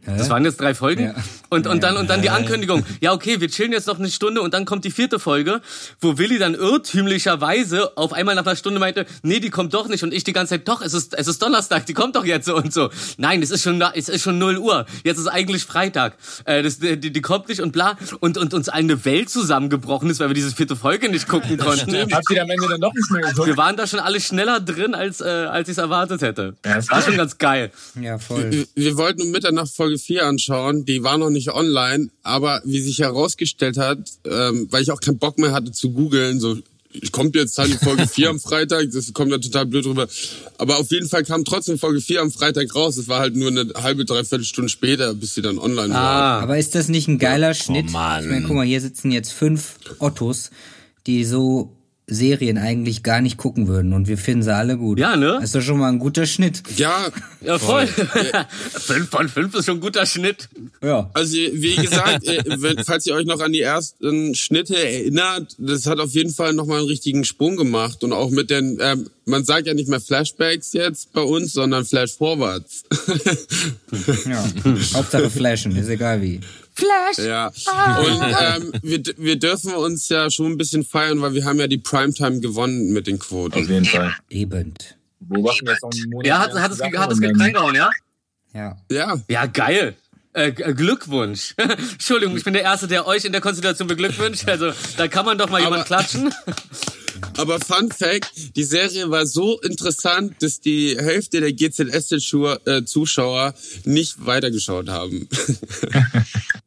[0.04, 1.04] das waren jetzt drei Folgen.
[1.04, 1.14] Ja.
[1.50, 2.84] Und, und dann, und dann die Ankündigung.
[3.00, 5.60] Ja, okay, wir chillen jetzt noch eine Stunde und dann kommt die vierte Folge,
[6.00, 10.02] wo Willi dann irrtümlicherweise auf einmal nach einer Stunde meinte, nee, die kommt doch nicht.
[10.02, 12.46] Und ich die ganze Zeit, doch, es ist, es ist Donnerstag, die kommt doch jetzt
[12.46, 12.90] so und so.
[13.16, 14.86] Nein, es ist schon, es ist schon 0 Uhr.
[15.04, 16.16] Jetzt ist eigentlich Freitag.
[16.44, 17.96] Äh, das, die, die kommt nicht und bla.
[18.20, 21.58] Und, und uns allen eine Welt zusammengebrochen ist, weil wir diese vierte Folge nicht gucken
[21.58, 21.94] konnten.
[22.12, 23.46] Habt ihr am Ende dann doch nicht mehr geguckt?
[23.46, 26.54] Wir waren da schon alle schneller drin, als, äh, als ich es erwartet hätte.
[26.64, 27.70] Ja, das war schon ganz geil.
[28.00, 28.50] Ja, voll.
[28.50, 32.80] Wir, wir wollten um Mitternacht Folge 4 anschauen, die war noch nicht online, aber wie
[32.80, 36.58] sich herausgestellt hat, ähm, weil ich auch keinen Bock mehr hatte zu googeln, so
[37.12, 40.08] kommt jetzt halt die Folge 4 am Freitag, das kommt ja total blöd rüber.
[40.58, 42.96] Aber auf jeden Fall kam trotzdem Folge 4 am Freitag raus.
[42.96, 46.00] Es war halt nur eine halbe, dreiviertel Stunde später, bis sie dann online war.
[46.00, 46.40] Ah.
[46.40, 47.90] Aber ist das nicht ein geiler Schnitt?
[47.90, 48.24] Mann.
[48.24, 50.50] Ich meine, guck mal, hier sitzen jetzt fünf Ottos,
[51.06, 51.77] die so
[52.08, 54.98] Serien eigentlich gar nicht gucken würden und wir finden sie alle gut.
[54.98, 55.34] Ja, ne?
[55.34, 56.62] Das ist doch schon mal ein guter Schnitt.
[56.76, 57.08] Ja,
[57.40, 57.86] Ja, voll.
[58.72, 60.48] fünf von fünf ist schon ein guter Schnitt.
[60.82, 61.10] Ja.
[61.12, 65.86] Also wie gesagt, äh, wenn, falls ihr euch noch an die ersten Schnitte erinnert, das
[65.86, 69.44] hat auf jeden Fall nochmal einen richtigen Sprung gemacht und auch mit den, ähm, man
[69.44, 72.84] sagt ja nicht mehr Flashbacks jetzt bei uns, sondern Flashforwards.
[74.26, 74.44] ja.
[74.94, 76.40] Hauptsache flashen, ist egal wie.
[77.18, 77.46] Ja.
[77.48, 81.66] Und ähm, wir, wir dürfen uns ja schon ein bisschen feiern, weil wir haben ja
[81.66, 83.58] die Primetime gewonnen mit den Auf Quoten.
[83.68, 84.14] jeden Fall.
[84.30, 84.74] Eben.
[85.20, 86.26] Beobachten wir jetzt noch einen Monat.
[86.26, 87.90] Ja, hat, hat es, hat es reingehauen, ja?
[88.54, 88.76] Ja.
[88.90, 89.16] Ja.
[89.28, 89.94] Ja, geil.
[90.32, 91.54] Äh, G- Glückwunsch.
[91.92, 94.48] Entschuldigung, ich bin der Erste, der euch in der Konstellation beglückwünscht.
[94.48, 96.32] Also, da kann man doch mal jemand klatschen.
[97.36, 104.88] Aber Fun Fact, die Serie war so interessant, dass die Hälfte der GZSZ-Zuschauer nicht weitergeschaut
[104.88, 105.28] haben.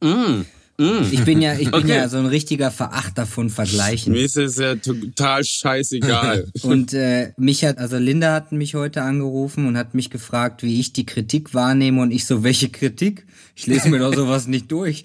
[0.78, 1.94] Ich bin ja, ich bin Okay.
[1.96, 4.14] ja so ein richtiger Verachter von Vergleichen.
[4.14, 6.50] Mir ist es ja total scheißegal.
[6.62, 10.80] Und äh, mich hat, also Linda hat mich heute angerufen und hat mich gefragt, wie
[10.80, 13.26] ich die Kritik wahrnehme und ich so, welche Kritik?
[13.54, 15.04] Ich lese mir doch sowas nicht durch.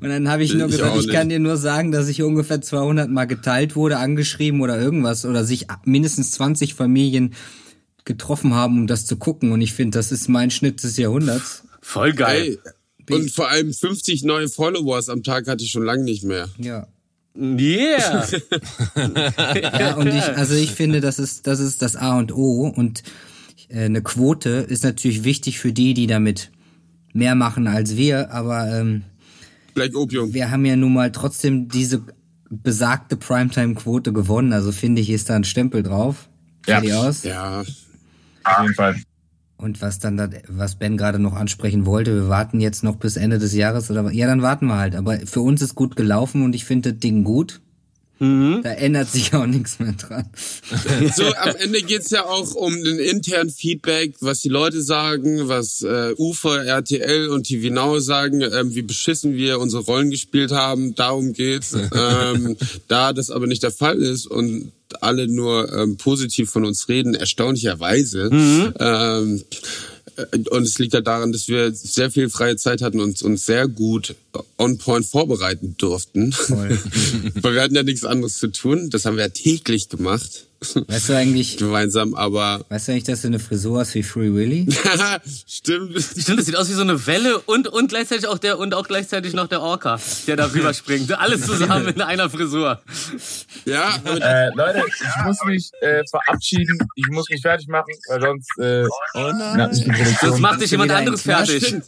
[0.00, 2.60] Und dann habe ich nur Ich gesagt, ich kann dir nur sagen, dass ich ungefähr
[2.60, 7.34] 200 Mal geteilt wurde, angeschrieben oder irgendwas oder sich mindestens 20 Familien
[8.04, 9.50] getroffen haben, um das zu gucken.
[9.52, 11.64] Und ich finde, das ist mein Schnitt des Jahrhunderts.
[11.80, 12.58] Voll geil.
[12.62, 12.72] Ey,
[13.10, 16.48] und vor allem 50 neue Followers am Tag hatte ich schon lange nicht mehr.
[16.58, 16.86] Ja.
[17.36, 18.26] Yeah.
[19.78, 23.02] Ja, und ich, also ich finde, das ist, das ist das A und O und
[23.68, 26.50] äh, eine Quote ist natürlich wichtig für die, die damit
[27.12, 29.02] mehr machen als wir, aber ähm,
[29.74, 30.32] Black Opium.
[30.32, 32.02] wir haben ja nun mal trotzdem diese
[32.50, 36.28] besagte Primetime-Quote gewonnen, also finde ich, ist da ein Stempel drauf.
[36.66, 36.80] Ja.
[36.80, 37.24] Aus.
[37.24, 38.96] Ja, Auf jeden Fall.
[39.64, 43.16] Und was dann, da, was Ben gerade noch ansprechen wollte, wir warten jetzt noch bis
[43.16, 44.94] Ende des Jahres oder ja, dann warten wir halt.
[44.94, 47.62] Aber für uns ist gut gelaufen und ich finde das Ding gut.
[48.20, 50.26] Da ändert sich auch nichts mehr dran.
[51.16, 55.82] so am Ende geht's ja auch um den internen Feedback, was die Leute sagen, was
[55.82, 60.94] äh, Ufer, RTL und TV Now sagen, ähm, wie beschissen wir unsere Rollen gespielt haben.
[60.94, 61.74] Darum geht's.
[61.94, 66.88] ähm, da das aber nicht der Fall ist und alle nur ähm, positiv von uns
[66.88, 68.30] reden, erstaunlicherweise.
[68.78, 69.42] Ähm, äh,
[70.50, 73.66] und es liegt ja daran, dass wir sehr viel freie Zeit hatten und uns sehr
[73.68, 74.14] gut
[74.58, 76.32] on point vorbereiten durften.
[76.48, 78.90] Weil wir hatten ja nichts anderes zu tun.
[78.90, 80.46] Das haben wir ja täglich gemacht.
[80.88, 84.32] Weißt du eigentlich, gemeinsam, aber weißt du eigentlich, dass du eine Frisur hast wie Free
[84.32, 84.66] Willy?
[85.46, 86.00] stimmt.
[86.00, 88.86] Stimmt, das sieht aus wie so eine Welle und, und gleichzeitig auch der, und auch
[88.86, 91.12] gleichzeitig noch der Orca, der da rüber springt.
[91.12, 92.80] Alles zusammen in einer Frisur.
[93.64, 96.78] Ja, Äh, Leute, ich muss mich äh, verabschieden.
[96.96, 99.30] Ich muss mich fertig machen, weil sonst äh, Oh.
[100.20, 101.64] Das macht dich jemand anderes fertig.
[101.66, 101.84] stimmt.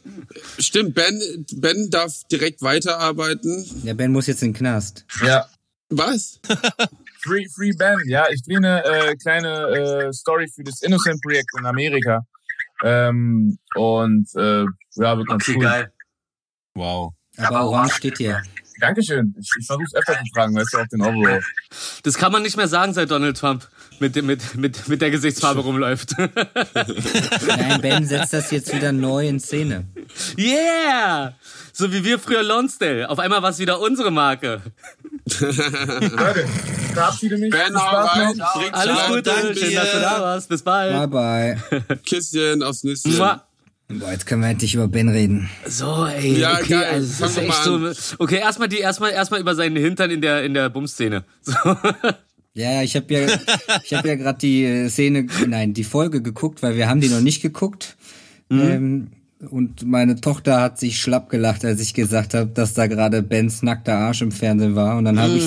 [0.58, 3.64] Stimmt, Ben, Ben darf direkt weiterarbeiten.
[3.84, 5.04] Der Ben muss jetzt in den Knast.
[5.22, 5.46] ja.
[5.88, 6.40] Was?
[7.26, 9.48] Free, Free Ben, ja, ich drehe eine äh, kleine
[10.08, 12.20] äh, Story für das Innocent Projekt in Amerika.
[12.84, 14.64] Ähm, und äh,
[14.96, 15.62] ja, wird ganz Okay, cool.
[15.64, 15.92] geil.
[16.74, 17.12] Wow.
[17.38, 18.42] Aber Orange steht hier.
[18.78, 19.34] Dankeschön.
[19.40, 21.40] Ich, ich versuche öfter zu fragen, weißt du, auf den Overall.
[22.02, 23.66] Das kann man nicht mehr sagen, seit Donald Trump
[24.00, 26.14] mit, dem- mit, mit, mit der Gesichtsfarbe rumläuft.
[27.46, 29.86] Nein, Ben setzt das jetzt wieder neu in Szene.
[30.38, 31.34] Yeah!
[31.72, 33.08] So wie wir früher Lonsdale.
[33.08, 34.60] Auf einmal war es wieder unsere Marke.
[35.26, 36.46] Leute,
[36.94, 37.50] verabschiede mich.
[37.50, 38.40] Ben, rein.
[38.72, 40.48] Alles Gute, danke schön, dass du da warst.
[40.48, 41.10] Bis bald.
[41.10, 41.96] Bye bye.
[42.08, 43.16] Küsschen aufs Nüsschen.
[43.16, 43.42] Mua.
[43.88, 45.48] Boah, jetzt können wir endlich über Ben reden.
[45.66, 46.38] So, ey.
[46.38, 46.84] Ja, okay, geil.
[46.92, 48.14] Also, das ist echt so.
[48.18, 51.24] Okay, erstmal die, erstmal, erstmal über seinen Hintern in der, in der Bumszene.
[51.42, 51.54] So.
[52.56, 53.26] Ja, ich habe ja,
[53.84, 57.10] ich habe ja gerade die äh, Szene, nein, die Folge geguckt, weil wir haben die
[57.10, 57.98] noch nicht geguckt.
[58.50, 59.08] Ähm,
[59.50, 63.62] und meine Tochter hat sich schlapp gelacht, als ich gesagt habe, dass da gerade Bens
[63.62, 64.96] nackter Arsch im Fernsehen war.
[64.96, 65.44] Und dann habe ich,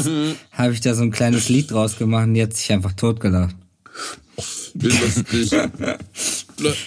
[0.52, 3.56] habe ich da so ein kleines Lied draus gemacht und die hat sich einfach totgelacht.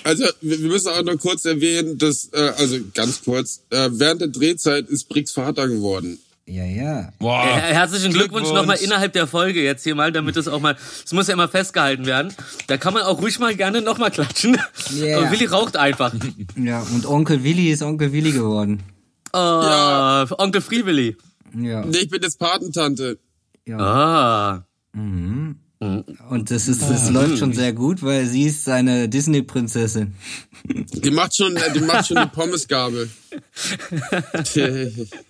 [0.04, 4.20] Also, wir wir müssen auch noch kurz erwähnen, dass, äh, also ganz kurz, äh, während
[4.20, 6.18] der Drehzeit ist Bricks Vater geworden.
[6.46, 7.12] Ja, ja.
[7.20, 7.44] Wow.
[7.46, 8.52] Äh, Herzlichen Glückwunsch, Glückwunsch.
[8.52, 11.48] nochmal innerhalb der Folge jetzt hier mal, damit es auch mal, es muss ja immer
[11.48, 12.34] festgehalten werden.
[12.66, 14.58] Da kann man auch ruhig mal gerne nochmal klatschen.
[14.92, 15.18] Yeah.
[15.18, 16.12] Aber Willi raucht einfach.
[16.56, 18.82] Ja, und Onkel Willi ist Onkel Willi geworden.
[19.32, 20.26] Oh, Ja.
[20.38, 21.16] Onkel Free Willi.
[21.56, 21.84] Ja.
[21.84, 23.18] Nee, ich bin jetzt Patentante.
[23.66, 23.78] ja.
[23.78, 24.66] Ah.
[26.28, 30.14] Und das ist, das läuft schon sehr gut, weil sie ist seine Disney-Prinzessin.
[30.64, 33.10] Die macht schon, die macht schon die Pommesgabel.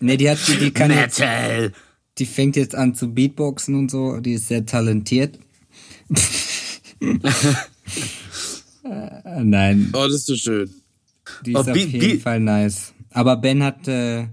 [0.01, 1.73] Nee, die hat, die, die kann jetzt, Metal.
[2.19, 5.39] die fängt jetzt an zu Beatboxen und so, die ist sehr talentiert.
[7.01, 7.19] Äh,
[9.43, 10.71] Nein, oh, das ist so schön.
[11.47, 12.93] die Oh, ist auf Beat- jeden Fall nice.
[13.11, 14.27] Aber Ben hat, äh, äh,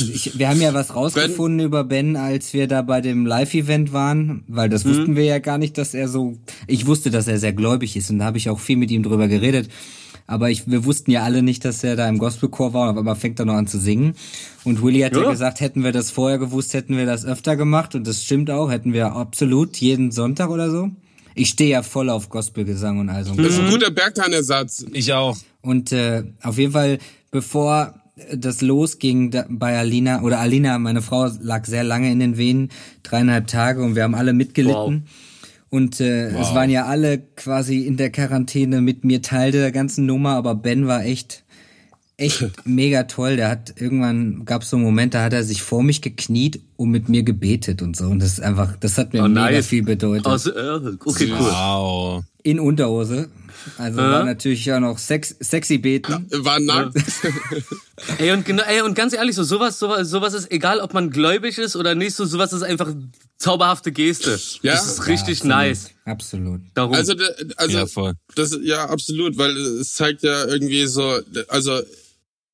[0.00, 4.44] ich, wir haben ja was rausgefunden über Ben, als wir da bei dem Live-Event waren,
[4.48, 7.52] weil das wussten wir ja gar nicht, dass er so, ich wusste, dass er sehr
[7.52, 9.68] gläubig ist und da habe ich auch viel mit ihm drüber geredet.
[10.26, 13.16] Aber ich, wir wussten ja alle nicht, dass er da im Gospelchor war, aber einmal
[13.16, 14.14] fängt er noch an zu singen.
[14.64, 15.22] Und Willy hat ja.
[15.22, 15.30] Ja.
[15.30, 17.94] gesagt, hätten wir das vorher gewusst, hätten wir das öfter gemacht.
[17.94, 20.90] Und das stimmt auch, hätten wir absolut jeden Sonntag oder so.
[21.34, 23.34] Ich stehe ja voll auf Gospelgesang und all so.
[23.34, 24.86] Das ist ein guter Berghain-Ersatz.
[24.92, 25.36] Ich auch.
[25.60, 26.98] Und äh, auf jeden Fall,
[27.30, 27.94] bevor
[28.34, 32.68] das losging bei Alina, oder Alina, meine Frau, lag sehr lange in den Venen,
[33.02, 35.06] dreieinhalb Tage und wir haben alle mitgelitten.
[35.70, 40.06] Und äh, es waren ja alle quasi in der Quarantäne mit mir Teil der ganzen
[40.06, 41.42] Nummer, aber Ben war echt,
[42.16, 43.34] echt mega toll.
[43.34, 46.60] Der hat irgendwann gab es so einen Moment, da hat er sich vor mich gekniet
[46.76, 48.04] und mit mir gebetet und so.
[48.06, 49.66] Und das ist einfach, das hat mir Oh, mega nice.
[49.66, 50.26] viel bedeutet.
[50.46, 50.60] Äh,
[51.04, 51.50] okay, cool.
[51.50, 52.24] Wow.
[52.44, 53.28] In Unterhose.
[53.78, 54.02] Also Äh?
[54.02, 56.28] war natürlich auch noch sex, sexy beten.
[56.30, 56.96] War nackt.
[58.18, 61.10] Ey, und genau, ey, und ganz ehrlich, so sowas, sowas, sowas ist egal, ob man
[61.10, 62.92] gläubig ist oder nicht, so sowas ist einfach
[63.38, 64.38] zauberhafte Geste.
[64.62, 64.72] Ja.
[64.72, 65.56] Das ist richtig absolut.
[65.56, 65.90] nice.
[66.04, 66.60] Absolut.
[66.74, 66.92] Darum.
[66.94, 67.14] Also,
[67.56, 68.14] also Ja, voll.
[68.34, 71.80] das ja absolut, weil es zeigt ja irgendwie so, also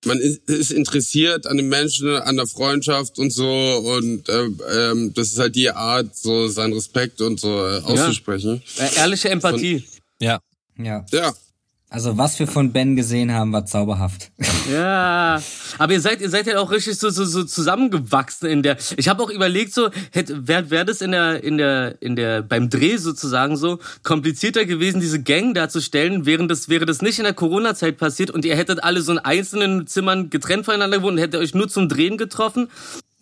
[0.04, 5.28] man ist, interessiert an den Menschen, an der Freundschaft und so und ähm, ähm, das
[5.32, 8.62] ist halt die Art, so seinen Respekt und so äh, auszusprechen.
[8.78, 9.84] äh, ehrliche Empathie.
[10.20, 10.40] Ja.
[10.78, 11.04] Ja.
[11.12, 11.34] Ja,
[11.92, 14.31] Also was wir von Ben gesehen haben, war zauberhaft.
[14.70, 15.42] Ja,
[15.79, 18.76] aber ihr seid ihr seid ja auch richtig so so, so zusammengewachsen in der.
[18.96, 22.42] Ich habe auch überlegt so, hätte wäre wär das in der in der in der
[22.42, 27.24] beim Dreh sozusagen so komplizierter gewesen, diese Gang darzustellen, während das wäre das nicht in
[27.24, 31.18] der Corona-Zeit passiert und ihr hättet alle so in einzelnen Zimmern getrennt voneinander gewohnt und
[31.18, 32.68] hättet euch nur zum Drehen getroffen.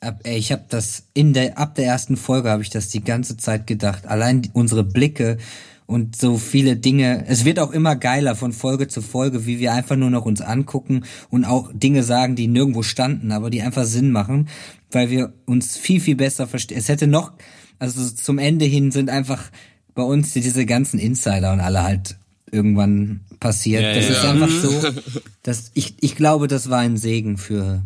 [0.01, 3.03] Ab, ey, ich habe das in der ab der ersten Folge habe ich das die
[3.03, 4.07] ganze Zeit gedacht.
[4.07, 5.39] Allein unsere Blicke
[5.89, 7.25] und so viele Dinge.
[7.27, 10.43] Es wird auch immer geiler von Folge zu Folge, wie wir einfach nur noch uns
[10.43, 14.49] angucken und auch Dinge sagen, die nirgendwo standen, aber die einfach Sinn machen,
[14.91, 16.79] weil wir uns viel viel besser verstehen.
[16.79, 17.33] Es hätte noch
[17.79, 19.51] also zum Ende hin sind einfach
[19.95, 22.17] bei uns diese ganzen Insider und alle halt
[22.51, 23.83] irgendwann passiert.
[23.83, 24.13] Ja, das ja.
[24.13, 24.93] ist einfach so,
[25.43, 27.83] dass ich ich glaube, das war ein Segen für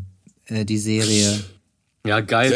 [0.46, 1.40] äh, die Serie.
[2.04, 2.52] Ja, geil.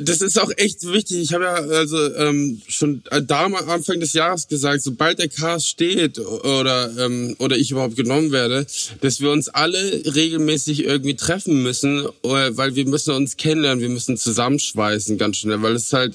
[0.00, 1.18] Das ist auch echt wichtig.
[1.22, 5.28] Ich habe ja also ähm, schon äh, da am Anfang des Jahres gesagt, sobald der
[5.28, 8.64] Cast steht oder ähm, oder ich überhaupt genommen werde,
[9.00, 13.88] dass wir uns alle regelmäßig irgendwie treffen müssen, äh, weil wir müssen uns kennenlernen, wir
[13.88, 16.14] müssen zusammenschweißen ganz schnell, weil es halt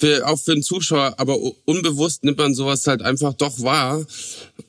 [0.00, 4.06] für, auch für den Zuschauer, aber unbewusst nimmt man sowas halt einfach doch wahr.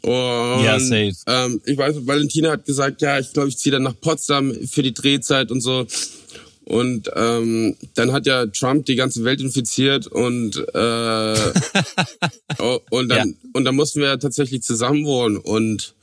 [0.01, 1.13] Und, Ja, safe.
[1.26, 4.84] Ähm, ich weiß, Valentina hat gesagt, ja, ich glaube, ich ziehe dann nach Potsdam für
[4.84, 5.86] die Drehzeit und so.
[6.72, 11.36] Und ähm, dann hat ja Trump die ganze Welt infiziert und äh,
[12.59, 13.36] oh, und dann Ja.
[13.51, 15.93] und dann mussten wir ja tatsächlich zusammen wohnen und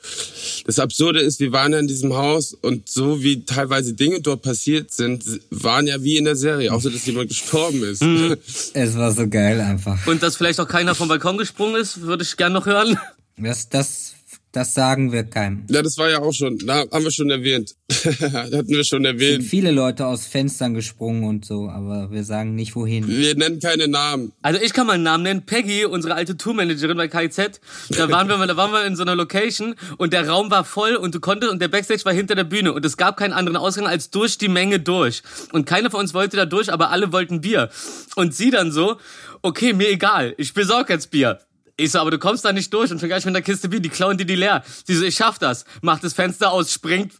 [0.66, 4.42] das Absurde ist, wir waren ja in diesem Haus und so wie teilweise Dinge dort
[4.42, 8.02] passiert sind, waren ja wie in der Serie, außer dass jemand gestorben ist.
[8.74, 10.06] Es war so geil einfach.
[10.06, 12.98] Und dass vielleicht auch keiner vom Balkon gesprungen ist, würde ich gern noch hören.
[13.38, 14.12] Das, das,
[14.52, 15.64] das sagen wir keinem.
[15.68, 17.74] Ja, das war ja auch schon, da haben wir schon erwähnt.
[17.92, 19.44] Hatten wir schon sind erwähnt.
[19.44, 23.06] viele Leute aus Fenstern gesprungen und so, aber wir sagen nicht wohin.
[23.08, 24.32] Wir nennen keine Namen.
[24.42, 25.46] Also ich kann mal einen Namen nennen.
[25.46, 27.60] Peggy, unsere alte Tourmanagerin bei KIZ.
[27.90, 30.64] Da waren wir mal, da waren wir in so einer Location und der Raum war
[30.64, 33.32] voll und du konntest und der Backstage war hinter der Bühne und es gab keinen
[33.32, 35.22] anderen Ausgang als durch die Menge durch.
[35.52, 37.70] Und keiner von uns wollte da durch, aber alle wollten Bier.
[38.16, 38.96] Und sie dann so,
[39.42, 41.40] okay, mir egal, ich besorg jetzt Bier.
[41.80, 43.88] Ich so, aber du kommst da nicht durch und vergleich mit einer Kiste Bier, die
[43.88, 44.64] klauen dir die leer.
[44.84, 45.64] Sie so, ich schaff das.
[45.80, 47.12] Macht das Fenster aus, springt,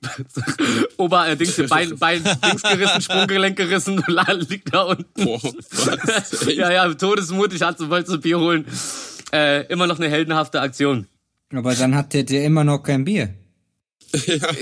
[0.97, 4.03] Ober, äh, Dings, Bein, Bein, Dings gerissen, Sprunggelenk gerissen,
[4.49, 5.25] liegt da unten.
[5.25, 6.45] Boah, was?
[6.57, 8.67] Ja, ja, todesmutig, hat so wollte so Bier holen.
[9.33, 11.07] Äh, immer noch eine heldenhafte Aktion.
[11.55, 13.35] Aber dann hattet ihr immer noch kein Bier.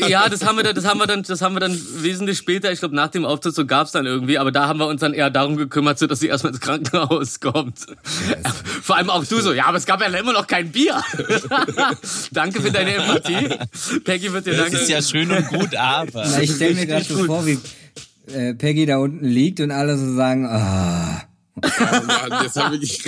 [0.08, 2.72] Ja, das haben wir dann, das haben wir dann, das haben wir dann wesentlich später,
[2.72, 5.14] ich glaube nach dem Auftritt so gab's dann irgendwie, aber da haben wir uns dann
[5.14, 7.78] eher darum gekümmert, so dass sie erstmal ins Krankenhaus kommt.
[8.82, 11.00] Vor allem auch du so, ja, aber es gab ja immer noch kein Bier.
[12.32, 13.48] Danke für deine Empathie.
[14.04, 14.76] Peggy wird dir Das danken.
[14.78, 16.24] ist ja schön und gut, aber.
[16.26, 17.58] Na, ich stelle mir gerade so vor, wie
[18.32, 21.22] äh, Peggy da unten liegt und alle so sagen, ah.
[21.56, 21.60] Oh
[22.06, 23.00] Mann, jetzt habe ich.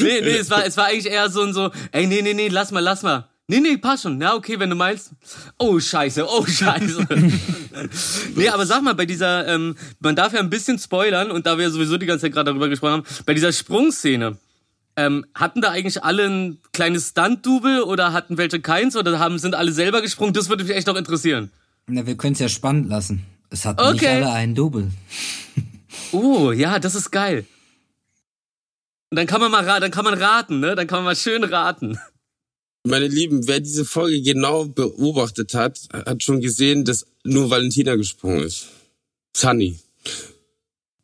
[0.00, 2.48] Nee, nee, es war, es war eigentlich eher so ein so, ey, nee, nee, nee,
[2.48, 3.28] lass mal, lass mal.
[3.48, 4.20] Nee, nee, passt schon.
[4.20, 5.10] Ja, okay, wenn du meinst.
[5.58, 7.06] Oh, scheiße, oh, scheiße.
[8.36, 11.58] nee, aber sag mal, bei dieser, ähm, man darf ja ein bisschen spoilern und da
[11.58, 14.38] wir sowieso die ganze Zeit gerade darüber gesprochen haben, bei dieser Sprungszene,
[14.96, 19.54] ähm, hatten da eigentlich alle ein kleines Stunt-Double oder hatten welche keins oder haben, sind
[19.54, 20.34] alle selber gesprungen?
[20.34, 21.50] Das würde mich echt noch interessieren.
[21.88, 23.24] Na, wir können es ja spannend lassen.
[23.50, 24.22] Es hatten nicht Okay.
[24.22, 24.90] alle einen Double.
[26.14, 27.46] Oh, ja, das ist geil.
[29.10, 30.74] Und dann kann man mal, dann kann man raten, ne?
[30.74, 31.98] Dann kann man mal schön raten.
[32.84, 38.42] Meine Lieben, wer diese Folge genau beobachtet hat, hat schon gesehen, dass nur Valentina gesprungen
[38.42, 38.66] ist.
[39.36, 39.78] Sunny.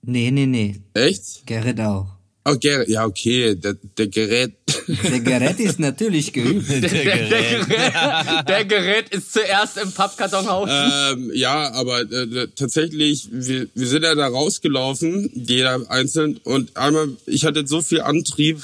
[0.02, 0.80] Nee, nee, nee.
[0.94, 1.46] Echt?
[1.46, 2.08] Gerrit auch.
[2.44, 2.88] Oh, Gerrit.
[2.88, 4.54] Ja, okay, der, der Gerät.
[4.88, 6.68] Der Gerrit ist natürlich geübt.
[6.68, 10.70] Der, der, Gerät, der Gerät ist zuerst im Pappkartonhaus.
[10.72, 17.10] ähm, ja, aber äh, tatsächlich, wir, wir sind ja da rausgelaufen, jeder einzeln, und einmal,
[17.26, 18.62] ich hatte so viel Antrieb,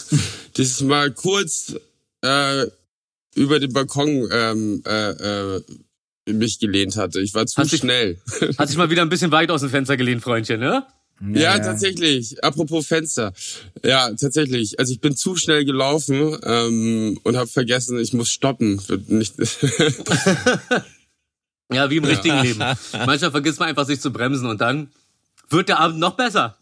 [0.55, 1.75] dass ich mal kurz
[2.23, 2.67] äh,
[3.35, 5.63] über den Balkon ähm, äh, äh,
[6.27, 7.21] mich gelehnt hatte.
[7.21, 8.19] Ich war zu dich- schnell.
[8.59, 10.87] Hat sich mal wieder ein bisschen weit aus dem Fenster gelehnt, Freundchen, ne?
[11.33, 12.43] Ja, tatsächlich.
[12.43, 13.33] Apropos Fenster.
[13.85, 14.79] Ja, tatsächlich.
[14.81, 18.81] Also ich bin zu schnell gelaufen ähm, und habe vergessen, ich muss stoppen.
[19.07, 19.35] Nicht
[21.73, 22.59] Ja, wie im richtigen Leben.
[22.59, 24.91] Manchmal vergisst man einfach, sich zu bremsen und dann
[25.49, 26.57] wird der Abend noch besser.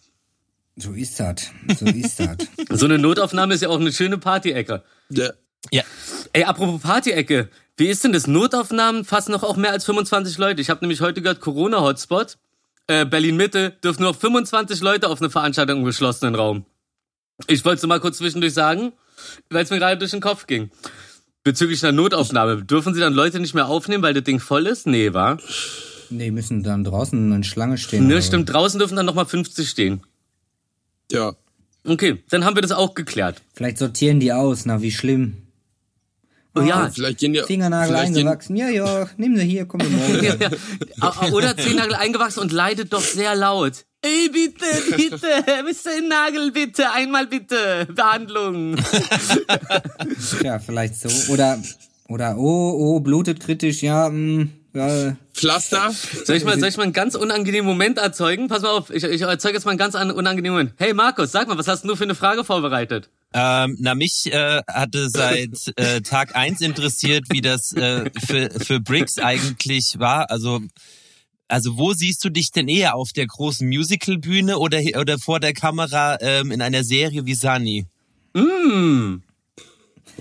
[0.76, 1.42] So ist das.
[1.78, 2.36] So ist das.
[2.78, 4.82] So eine Notaufnahme ist ja auch eine schöne Party-Ecke.
[5.10, 5.30] ja,
[5.70, 5.82] Ja.
[6.32, 7.48] Ey, apropos Party-Ecke.
[7.76, 8.26] Wie ist denn das?
[8.26, 10.60] Notaufnahmen fassen noch auch mehr als 25 Leute.
[10.60, 12.36] Ich habe nämlich heute gehört, Corona-Hotspot.
[12.86, 16.64] Äh, Berlin-Mitte dürfen nur 25 Leute auf eine Veranstaltung im geschlossenen Raum.
[17.46, 18.92] Ich wollte es mal kurz zwischendurch sagen,
[19.50, 20.70] weil es mir gerade durch den Kopf ging.
[21.44, 22.62] Bezüglich einer Notaufnahme.
[22.64, 24.86] Dürfen Sie dann Leute nicht mehr aufnehmen, weil das Ding voll ist?
[24.86, 25.38] Nee, wa?
[26.10, 28.06] Nee, müssen dann draußen in Schlange stehen.
[28.06, 28.52] Ne, stimmt.
[28.52, 30.02] Draußen dürfen dann nochmal 50 stehen.
[31.10, 31.34] ja.
[31.84, 33.42] Okay, dann haben wir das auch geklärt.
[33.54, 35.41] Vielleicht sortieren die aus, na wie schlimm.
[36.54, 37.44] Oh ja, Vielleicht gehen ja.
[37.44, 38.56] Fingernagel vielleicht gehen, eingewachsen.
[38.56, 40.22] Ja, ja, nimm sie hier, komm morgen.
[40.22, 41.32] Ja, ja.
[41.32, 43.84] Oder Zehennagel eingewachsen und leidet doch sehr laut.
[44.02, 45.26] Ey, bitte, bitte,
[45.62, 46.06] Mr.
[46.08, 48.76] Nagel, bitte, einmal bitte, Behandlung.
[50.42, 51.32] ja, vielleicht so.
[51.32, 51.58] Oder,
[52.08, 55.16] oder, oh, oh, blutet kritisch, ja, mh, ja.
[55.32, 55.90] Pflaster.
[56.24, 58.48] Soll ich mal, soll ich mal einen ganz unangenehmen Moment erzeugen?
[58.48, 60.74] Pass mal auf, ich, ich erzeuge jetzt mal einen ganz an- unangenehmen Moment.
[60.78, 63.08] Hey Markus, sag mal, was hast du für eine Frage vorbereitet?
[63.34, 68.80] Ähm, na, mich äh, hatte seit äh, Tag eins interessiert, wie das äh, für, für
[68.80, 70.30] Briggs eigentlich war.
[70.30, 70.60] Also,
[71.48, 75.52] also wo siehst du dich denn eher auf der großen Musicalbühne oder, oder vor der
[75.54, 77.86] Kamera ähm, in einer Serie wie Sunny?
[78.34, 79.22] Hm.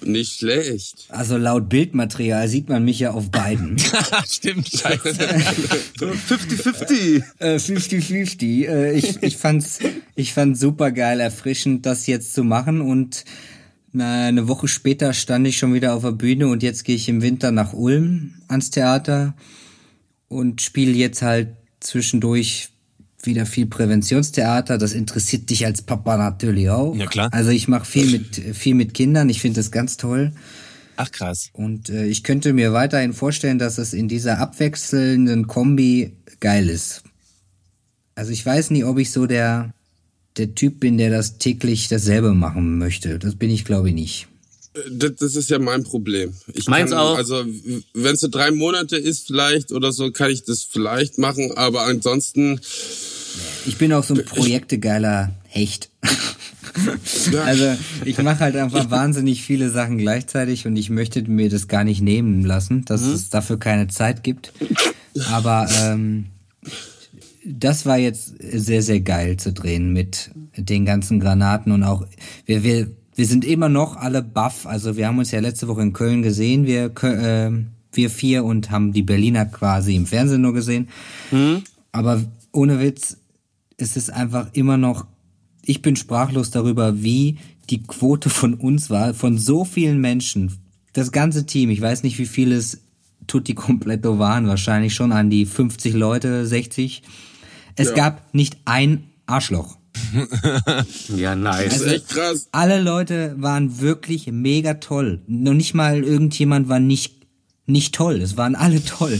[0.03, 1.05] Nicht schlecht.
[1.09, 3.77] Also laut Bildmaterial sieht man mich ja auf beiden.
[4.27, 5.09] Stimmt, scheiße.
[5.99, 7.23] 50-50.
[7.39, 8.67] Äh, 50-50.
[8.67, 9.79] Äh, ich, ich fand's,
[10.21, 13.25] ich fand's super geil, erfrischend, das jetzt zu machen und
[13.93, 17.09] na, eine Woche später stand ich schon wieder auf der Bühne und jetzt gehe ich
[17.09, 19.35] im Winter nach Ulm ans Theater
[20.29, 21.49] und spiele jetzt halt
[21.81, 22.69] zwischendurch
[23.21, 24.77] wieder viel Präventionstheater.
[24.77, 26.95] Das interessiert dich als Papa natürlich auch.
[26.95, 27.29] Ja, klar.
[27.31, 29.29] Also ich mache viel mit viel mit Kindern.
[29.29, 30.31] Ich finde das ganz toll.
[30.95, 31.49] Ach krass.
[31.53, 37.03] Und äh, ich könnte mir weiterhin vorstellen, dass es in dieser abwechselnden Kombi geil ist.
[38.15, 39.73] Also ich weiß nie, ob ich so der
[40.37, 43.19] der Typ bin, der das täglich dasselbe machen möchte.
[43.19, 44.27] Das bin ich, glaube ich, nicht.
[44.89, 46.33] Das, das ist ja mein Problem.
[46.53, 47.17] Ich Meins kann, auch.
[47.17, 47.43] Also
[47.93, 51.51] wenn es so drei Monate ist vielleicht oder so, kann ich das vielleicht machen.
[51.57, 52.61] Aber ansonsten,
[53.65, 55.89] Ich bin auch so ein projektegeiler Hecht.
[56.03, 56.09] Ja.
[57.43, 57.75] Also
[58.05, 62.01] ich mache halt einfach wahnsinnig viele Sachen gleichzeitig und ich möchte mir das gar nicht
[62.01, 64.53] nehmen lassen, dass es dafür keine Zeit gibt.
[65.29, 66.27] Aber ähm,
[67.45, 72.05] das war jetzt sehr, sehr geil zu drehen mit den ganzen Granaten und auch
[72.45, 74.65] wir, wir, wir sind immer noch alle baff.
[74.65, 77.51] Also wir haben uns ja letzte Woche in Köln gesehen, wir, äh,
[77.93, 80.89] wir vier und haben die Berliner quasi im Fernsehen nur gesehen.
[81.91, 83.17] Aber ohne Witz,
[83.77, 85.05] es ist einfach immer noch,
[85.63, 87.37] ich bin sprachlos darüber, wie
[87.69, 90.51] die Quote von uns war, von so vielen Menschen.
[90.93, 92.81] Das ganze Team, ich weiß nicht, wie viele es
[93.27, 97.03] tutti completo waren, wahrscheinlich schon an die 50 Leute, 60.
[97.75, 97.95] Es Ja.
[97.95, 99.77] gab nicht ein Arschloch.
[101.15, 101.65] Ja, nice.
[101.69, 102.47] das ist echt krass.
[102.51, 105.21] Alle Leute waren wirklich mega toll.
[105.27, 107.25] Noch nicht mal irgendjemand war nicht,
[107.65, 108.21] nicht toll.
[108.21, 109.19] Es waren alle toll.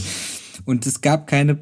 [0.64, 1.58] Und es gab keine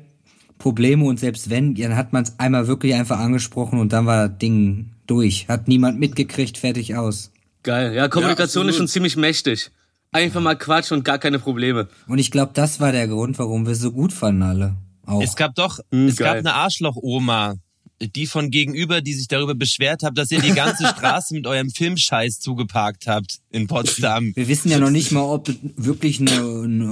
[0.58, 4.28] Probleme und selbst wenn, dann hat man es einmal wirklich einfach angesprochen und dann war
[4.28, 5.48] das Ding durch.
[5.48, 7.30] Hat niemand mitgekriegt, fertig aus.
[7.62, 7.94] Geil.
[7.94, 9.70] Ja, Kommunikation Ja, ist schon ziemlich mächtig.
[10.12, 11.88] Einfach mal Quatsch und gar keine Probleme.
[12.08, 14.76] Und ich glaube, das war der Grund, warum wir so gut fanden alle.
[15.10, 15.22] Auch.
[15.22, 16.38] Es gab doch, Hm, es gab geil.
[16.38, 17.56] eine Arschloch-Oma,
[18.00, 21.68] die von gegenüber, die sich darüber beschwert hat, dass ihr die ganze Straße mit eurem
[21.70, 24.32] Filmscheiß zugeparkt habt in Potsdam.
[24.34, 26.28] Wir wissen ja noch nicht mal, ob es wirklich ein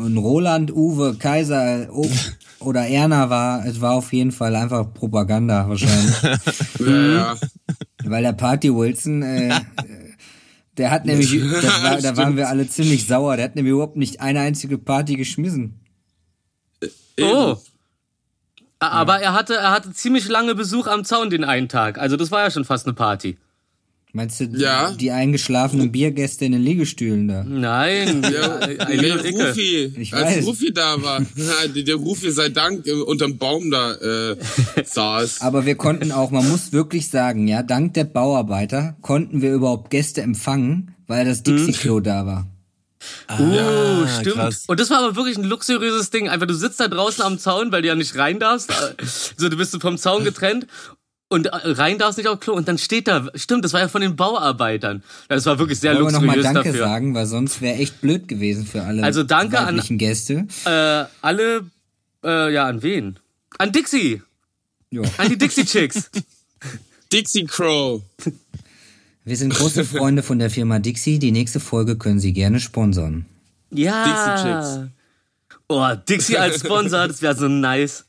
[0.06, 1.88] ein Roland, Uwe, Kaiser
[2.60, 3.64] oder Erna war.
[3.64, 6.14] Es war auf jeden Fall einfach Propaganda wahrscheinlich.
[6.80, 7.36] Ja, ja.
[8.04, 9.60] Weil der Party Wilson, äh, äh,
[10.76, 13.96] der hat nämlich, das war, da waren wir alle ziemlich sauer, der hat nämlich überhaupt
[13.96, 15.80] nicht eine einzige Party geschmissen.
[17.20, 17.56] Oh.
[18.80, 21.98] Aber er hatte, er hatte ziemlich lange Besuch am Zaun den einen Tag.
[21.98, 23.36] Also das war ja schon fast eine Party.
[24.12, 24.92] Meinst du, Ja.
[24.92, 27.44] die eingeschlafenen Biergäste in den Liegestühlen da?
[27.44, 29.10] Nein, Ja, ja, nee.
[29.30, 30.46] Rufi, Ich als weiß.
[30.46, 31.20] Rufi da war,
[31.74, 34.36] der der Rufi sei Dank äh, unterm Baum da äh,
[34.84, 35.42] saß.
[35.42, 39.90] Aber wir konnten auch, man muss wirklich sagen, ja, dank der Bauarbeiter konnten wir überhaupt
[39.90, 42.46] Gäste empfangen, weil das Dixie-Klo da war.
[43.28, 44.36] Oh, stimmt.
[44.36, 44.64] krass.
[44.66, 46.28] Und das war aber wirklich ein luxuriöses Ding.
[46.28, 48.70] Einfach, du sitzt da draußen am Zaun, weil du ja nicht rein darfst.
[49.36, 50.66] So, du bist vom Zaun getrennt.
[51.30, 52.54] Und äh, rein darfst nicht auf Klo.
[52.54, 55.02] Und dann steht da, stimmt, das war ja von den Bauarbeitern.
[55.28, 56.86] Das war wirklich sehr Wollen wir nochmal luxuriös Danke dafür.
[56.86, 60.46] sagen, weil sonst wäre echt blöd gewesen für alle Also danke an- Gäste.
[60.64, 61.66] Äh, alle,
[62.24, 63.18] äh, ja, an wen?
[63.58, 64.22] An Dixie.
[64.90, 65.02] Jo.
[65.18, 66.10] An die Dixie Chicks.
[67.12, 68.02] Dixie Crow.
[69.28, 71.18] Wir sind große Freunde von der Firma Dixie.
[71.18, 73.26] Die nächste Folge können Sie gerne sponsern.
[73.70, 74.04] Ja.
[74.04, 74.90] Dixie Chicks.
[75.68, 78.06] Oh, Dixie als Sponsor, das wäre so nice.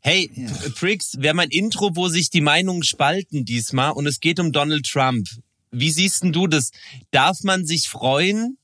[0.00, 0.30] Hey,
[0.78, 4.52] Pricks, wir haben ein Intro, wo sich die Meinungen spalten diesmal und es geht um
[4.52, 5.28] Donald Trump.
[5.70, 6.70] Wie siehst denn du das?
[7.10, 8.56] Darf man sich freuen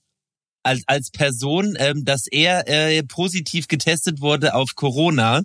[0.62, 5.42] als, als Person, ähm, dass er äh, positiv getestet wurde auf Corona?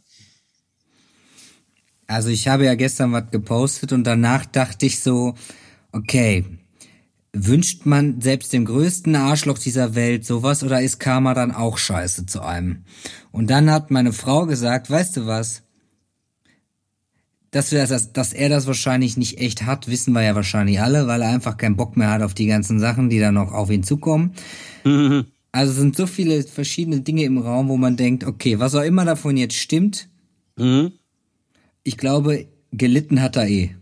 [2.07, 5.35] Also ich habe ja gestern was gepostet und danach dachte ich so,
[5.93, 6.43] okay,
[7.31, 12.25] wünscht man selbst dem größten Arschloch dieser Welt sowas oder ist Karma dann auch scheiße
[12.25, 12.83] zu einem?
[13.31, 15.63] Und dann hat meine Frau gesagt, weißt du was?
[17.51, 21.07] Dass, wir das, dass er das wahrscheinlich nicht echt hat, wissen wir ja wahrscheinlich alle,
[21.07, 23.69] weil er einfach keinen Bock mehr hat auf die ganzen Sachen, die da noch auf
[23.69, 24.33] ihn zukommen.
[25.55, 28.81] Also es sind so viele verschiedene Dinge im Raum, wo man denkt, okay, was auch
[28.81, 30.09] immer davon jetzt stimmt,
[30.57, 30.93] Mhm.
[31.83, 33.75] ich glaube, gelitten hat er eh.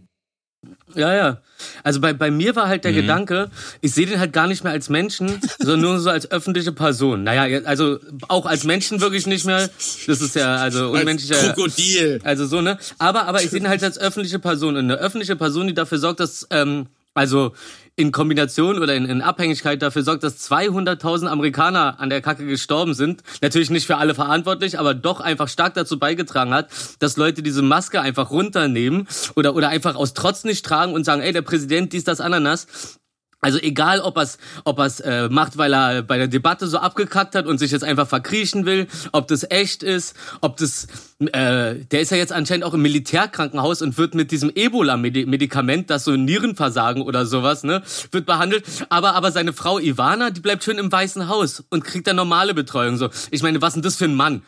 [0.95, 1.37] Ja, ja.
[1.83, 3.49] Also bei, bei mir war halt der Gedanke,
[3.81, 7.23] ich sehe den halt gar nicht mehr als Menschen, sondern nur so als öffentliche Person.
[7.23, 9.69] Naja, also auch als Menschen wirklich nicht mehr.
[10.07, 11.53] Das ist ja also Als unmenschlicher.
[11.53, 12.19] Krokodil.
[12.23, 12.77] Also so, ne?
[12.97, 14.75] Aber, aber ich sehe ihn halt als öffentliche Person.
[14.75, 17.53] Und eine öffentliche Person, die dafür sorgt, dass, ähm, also
[17.95, 22.93] in Kombination oder in, in Abhängigkeit dafür sorgt, dass 200.000 Amerikaner an der Kacke gestorben
[22.93, 23.21] sind.
[23.41, 27.61] Natürlich nicht für alle verantwortlich, aber doch einfach stark dazu beigetragen hat, dass Leute diese
[27.61, 31.93] Maske einfach runternehmen oder, oder einfach aus Trotz nicht tragen und sagen, ey, der Präsident,
[31.93, 32.99] dies, das, Ananas.
[33.41, 37.33] Also egal, ob er's, ob er's äh, macht, weil er bei der Debatte so abgekackt
[37.33, 40.87] hat und sich jetzt einfach verkriechen will, ob das echt ist, ob das,
[41.19, 46.03] äh, der ist ja jetzt anscheinend auch im Militärkrankenhaus und wird mit diesem Ebola-Medikament, das
[46.03, 47.81] so Nierenversagen oder sowas, ne,
[48.11, 48.63] wird behandelt.
[48.89, 52.53] Aber aber seine Frau Ivana, die bleibt schön im Weißen Haus und kriegt dann normale
[52.53, 52.97] Betreuung.
[52.97, 54.43] So, ich meine, was denn das für ein Mann?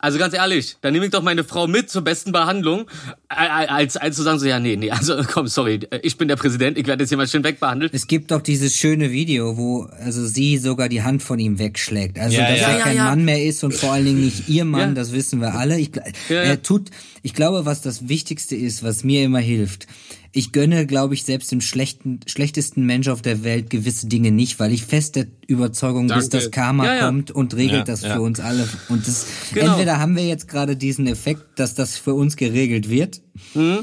[0.00, 2.86] Also ganz ehrlich, dann nehme ich doch meine Frau mit zur besten Behandlung,
[3.28, 6.78] als, als zu sagen so, ja, nee, nee, also komm, sorry, ich bin der Präsident,
[6.78, 7.92] ich werde jetzt hier mal schön wegbehandelt.
[7.92, 12.16] Es gibt doch dieses schöne Video, wo also sie sogar die Hand von ihm wegschlägt.
[12.18, 12.68] Also Ja, dass ja.
[12.68, 13.04] er Ja, kein ja.
[13.06, 14.94] Mann mehr ist und vor allen Dingen nicht ihr Mann, Ja.
[14.94, 15.80] das wissen wir alle.
[15.80, 16.42] Ich, gl- Ja, ja.
[16.42, 16.90] Er tut,
[17.22, 19.88] ich glaube, was das Wichtigste ist, was mir immer hilft.
[20.32, 24.60] Ich gönne, glaube ich, selbst dem schlechten, schlechtesten Mensch auf der Welt gewisse Dinge nicht,
[24.60, 27.06] weil ich fest der Überzeugung bin, dass Karma Ja, ja.
[27.06, 28.14] kommt und regelt Ja, das ja.
[28.14, 28.68] für uns alle.
[28.90, 29.72] Und das, Genau.
[29.72, 33.22] entweder haben wir jetzt gerade diesen Effekt, dass das für uns geregelt wird,
[33.54, 33.78] Mhm.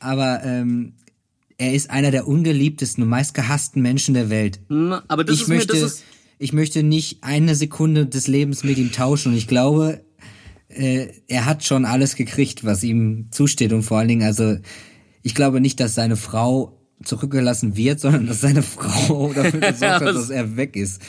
[0.00, 0.94] aber ähm,
[1.58, 4.60] er ist einer der ungeliebtesten und meistgehassten Menschen der Welt.
[4.68, 6.04] Hm, Aber das ich ist möchte, mir, das ist,
[6.38, 9.32] ich möchte nicht eine Sekunde des Lebens mit ihm tauschen.
[9.32, 10.02] Und ich glaube,
[10.68, 13.72] äh, er hat schon alles gekriegt, was ihm zusteht.
[13.72, 14.58] Und vor allen Dingen, also,
[15.22, 20.14] ich glaube nicht, dass seine Frau zurückgelassen wird, sondern dass seine Frau dafür gesorgt hat,
[20.14, 21.02] dass er weg ist.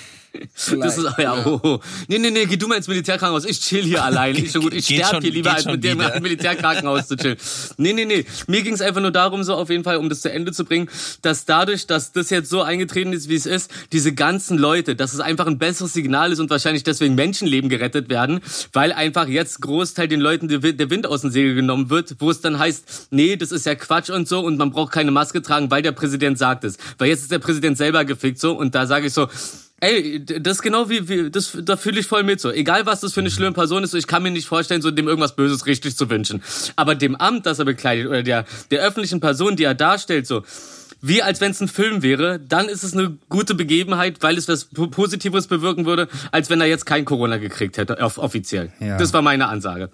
[0.80, 1.80] Das ist, ja, oh, oh.
[2.08, 3.46] Nee, nee, nee, geh du mal ins Militärkrankenhaus.
[3.46, 4.36] Ich chill hier allein.
[4.36, 6.16] Ich schon gut, ich sterbe hier lieber, als mit dem wieder.
[6.16, 7.38] im Militärkrankenhaus zu chillen.
[7.78, 8.26] Nee, nee, nee.
[8.48, 10.66] Mir ging es einfach nur darum, so auf jeden Fall, um das zu Ende zu
[10.66, 10.90] bringen,
[11.22, 15.14] dass dadurch, dass das jetzt so eingetreten ist, wie es ist, diese ganzen Leute, dass
[15.14, 18.42] es einfach ein besseres Signal ist und wahrscheinlich deswegen Menschenleben gerettet werden,
[18.74, 22.16] weil einfach jetzt Großteil den Leuten der Wind- der Wind aus den Segel genommen wird,
[22.20, 25.12] wo es dann heißt, nee, das ist ja Quatsch und so und man braucht keine
[25.12, 26.78] Maske tragen, weil der Präsident sagt es.
[26.98, 29.28] Weil jetzt ist der Präsident selber gefickt so und da sage ich so,
[29.82, 32.52] Ey, das ist genau wie, wie das, da fühle ich voll mit so.
[32.52, 34.92] Egal was das für eine schlimme Person ist, so, ich kann mir nicht vorstellen, so
[34.92, 36.42] dem irgendwas Böses richtig zu wünschen.
[36.76, 40.44] Aber dem Amt, das er bekleidet, oder der, der öffentlichen Person, die er darstellt, so,
[41.02, 44.50] wie als wenn es ein Film wäre, dann ist es eine gute Begebenheit, weil es
[44.50, 48.74] was Po- Positives bewirken würde, als wenn er jetzt kein Corona gekriegt hätte, off offiziell.
[48.82, 48.98] Ja.
[48.98, 49.90] Das war meine Ansage.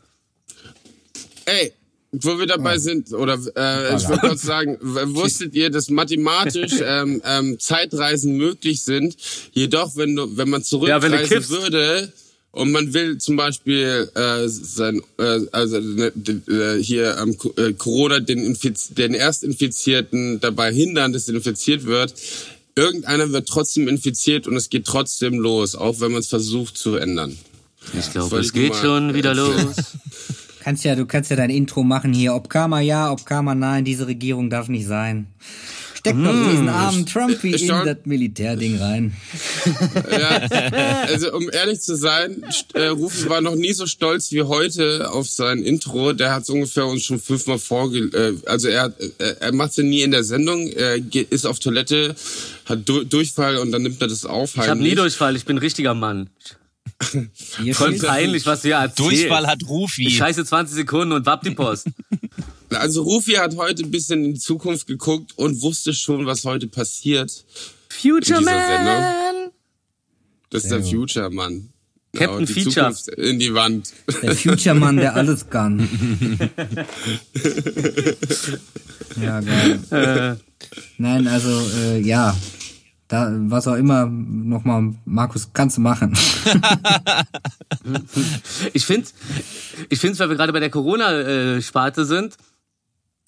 [1.46, 1.74] Ey,
[2.22, 7.22] wo wir dabei sind, oder äh, ich will kurz sagen, wusstet ihr, dass mathematisch ähm,
[7.26, 9.16] ähm, Zeitreisen möglich sind,
[9.54, 11.50] jedoch wenn du, wenn man Ja, zurückreisen kiffst.
[11.52, 12.12] würde
[12.52, 16.14] und man will zum Beispiel äh, sein, äh, also ne,
[16.48, 21.86] äh, hier ähm, Co- äh, Corona den, Infiz den Erstinfizierten dabei hindern, dass er infiziert
[21.86, 22.14] wird,
[22.78, 26.96] irgendeiner wird trotzdem infiziert und es geht trotzdem los, auch wenn man es versucht zu
[26.96, 27.38] ändern.
[28.00, 29.76] Ich glaube, es geht schon wieder los.
[30.66, 33.86] Kannst ja, du kannst ja dein Intro machen hier, ob Karma ja, ob Karma nein,
[33.86, 35.28] diese Regierung darf nicht sein.
[35.94, 39.14] Steck doch diesen armen Trumpy ich in das Militärding rein.
[40.10, 40.42] Ja,
[41.06, 42.44] also um ehrlich zu sein,
[42.74, 46.14] äh, Rufi war noch nie so stolz wie heute auf sein Intro.
[46.14, 48.00] Der hat es ungefähr uns schon fünfmal vorge...
[48.00, 51.46] Äh, also er, hat, äh, er macht es nie in der Sendung, er geht, ist
[51.46, 52.16] auf Toilette,
[52.66, 54.56] hat du Durchfall und dann nimmt er das auf.
[54.56, 56.32] Ich habe nie Durchfall, ich bin ein richtiger Mann.
[57.58, 59.00] Hier Voll peinlich, was du erzählst.
[59.00, 60.10] Durchfall hat Rufi.
[60.10, 61.88] Scheiße 20 Sekunden und wapp die Post.
[62.72, 66.68] Also Rufi hat heute ein bisschen in die Zukunft geguckt und wusste schon, was heute
[66.68, 67.46] passiert.
[67.90, 68.42] Future.
[68.42, 69.52] Man!
[70.50, 71.70] Das ist der Future, Mann.
[72.16, 72.94] Captain die Feature.
[72.94, 73.94] Zukunft in die Wand.
[74.22, 75.88] Der Future-Mann, der alles kann.
[79.22, 80.40] ja, geil.
[80.98, 82.36] Nein, also, äh, ja.
[83.16, 86.18] Da, was auch immer, nochmal, Markus, kannst du machen.
[88.74, 89.08] Ich finde,
[89.90, 92.36] ich find's, weil wir gerade bei der Corona-Sparte sind.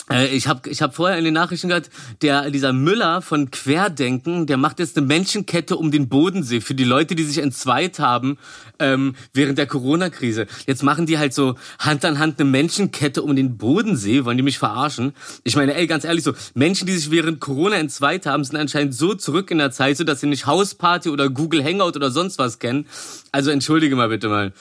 [0.09, 1.89] Äh, Ich habe ich hab vorher in den Nachrichten gehört,
[2.21, 6.83] der, dieser Müller von Querdenken, der macht jetzt eine Menschenkette um den Bodensee für die
[6.83, 8.37] Leute, die sich entzweit haben
[8.79, 10.47] ähm, während der Corona-Krise.
[10.65, 14.43] Jetzt machen die halt so Hand an Hand eine Menschenkette um den Bodensee, wollen die
[14.43, 15.13] mich verarschen?
[15.43, 18.93] Ich meine, ey, ganz ehrlich so, Menschen, die sich während Corona entzweit haben, sind anscheinend
[18.95, 22.39] so zurück in der Zeit, so dass sie nicht Hausparty oder Google Hangout oder sonst
[22.39, 22.85] was kennen.
[23.31, 24.53] Also entschuldige mal bitte mal.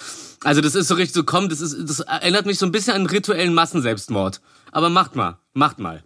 [0.47, 2.95] Also das ist so richtig so, komm, das ist, das erinnert mich so ein bisschen
[2.95, 4.41] an rituellen Massenselbstmord.
[4.71, 6.05] Aber macht mal, macht mal.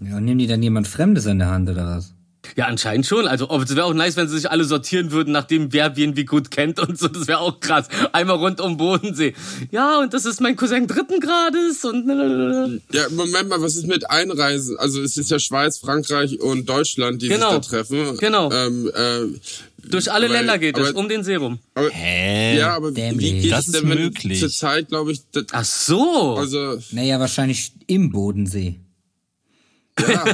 [0.00, 2.12] Ja, nehmen die dann jemand Fremdes in der Hand oder was?
[2.56, 3.26] Ja, anscheinend schon.
[3.26, 6.24] Also es wäre auch nice, wenn sie sich alle sortieren würden, nachdem wer wen wie
[6.24, 7.08] gut kennt und so.
[7.08, 7.88] Das wäre auch krass.
[8.12, 9.34] Einmal rund um Bodensee.
[9.70, 14.10] Ja, und das ist mein Cousin dritten Grades und Ja, Moment mal, was ist mit
[14.10, 14.76] Einreisen?
[14.78, 17.50] Also es ist ja Schweiz, Frankreich und Deutschland, die Genau.
[17.60, 18.16] sich da treffen.
[18.18, 18.50] Genau.
[18.52, 21.58] Ähm, äh, durch alle Länder geht es, aber- um den Serum.
[21.74, 22.56] aber, Hä?
[22.58, 23.32] Ja, aber Dämlich.
[23.34, 24.40] wie geht Das es ist denn, wenn möglich.
[24.40, 26.34] zur Zeit, glaube ich, das, Ach so.
[26.36, 28.80] also Naja, wahrscheinlich im Bodensee.
[29.98, 30.24] ja,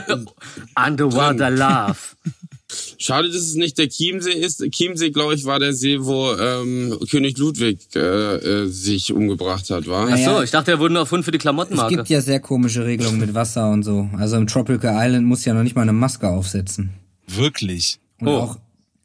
[0.86, 1.96] Underwater Love.
[2.98, 4.62] schade, dass es nicht der Chiemsee ist.
[4.72, 9.86] Chiemsee, glaube ich, war der See, wo ähm, König Ludwig äh, äh, sich umgebracht hat,
[9.86, 10.06] war?
[10.06, 10.36] Ach Naja.
[10.36, 11.96] so, ich dachte, er wurde nur erfunden für die Es Klamottenmarke.
[11.96, 14.08] gibt ja sehr komische Regelungen mit Wasser und so.
[14.18, 16.90] Also im Tropical Island muss ja noch nicht mal eine Maske aufsetzen.
[17.26, 17.98] Wirklich.
[18.20, 18.36] Und Oh.
[18.38, 18.56] auch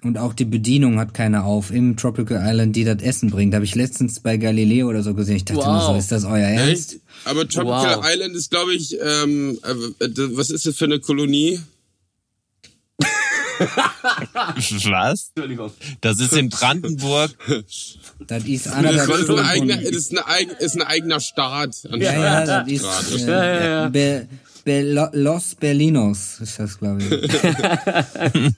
[0.02, 3.54] und auch die Bedienung hat keine auf im Tropical Island, die das Essen bringt.
[3.54, 5.36] Habe ich letztens bei Galileo oder so gesehen.
[5.38, 5.68] Ich dachte Wow.
[5.68, 6.94] mir so, ist das euer Ernst?
[6.94, 7.02] Echt?
[7.26, 8.06] Aber Tropical Wow.
[8.08, 11.60] Island ist, glaube ich, ähm, äh, äh, was ist das für eine Kolonie?
[13.60, 15.32] Was?
[16.02, 17.32] Das ist in Brandenburg.
[18.26, 21.76] Das ist Das anderthalb ist ein eigener, das ist ein, eigen, ist ein eigener Staat.
[21.84, 23.90] Ja, ja, das ist äh, Ja, ja, ja.
[23.90, 24.28] Be,
[24.64, 27.10] Be, Lo- Los Berlinos ist das, glaube ich.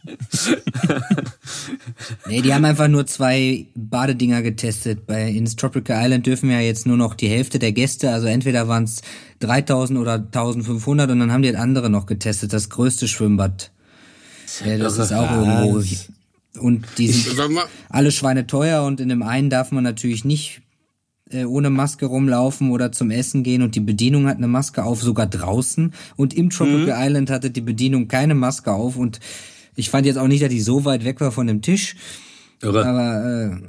[2.27, 5.05] nee, die haben einfach nur zwei Badedinger getestet.
[5.07, 8.67] Bei ins Tropical Island dürfen ja jetzt nur noch die Hälfte der Gäste, also entweder
[8.67, 9.01] waren es
[9.39, 13.71] 3000 oder 1500 und dann haben die das andere noch getestet, das größte Schwimmbad.
[14.65, 15.81] Ja, das ist auch irgendwo.
[16.59, 20.60] Und die sind mal, alle Schweine teuer und in dem einen darf man natürlich nicht
[21.45, 25.27] ohne Maske rumlaufen oder zum Essen gehen und die Bedienung hat eine Maske auf, sogar
[25.27, 29.19] draußen und im Tropical Island hatte die Bedienung keine Maske auf und
[29.75, 31.95] ich fand jetzt auch nicht, dass die so weit weg war von dem Tisch,
[32.61, 32.85] Irre.
[32.85, 33.61] aber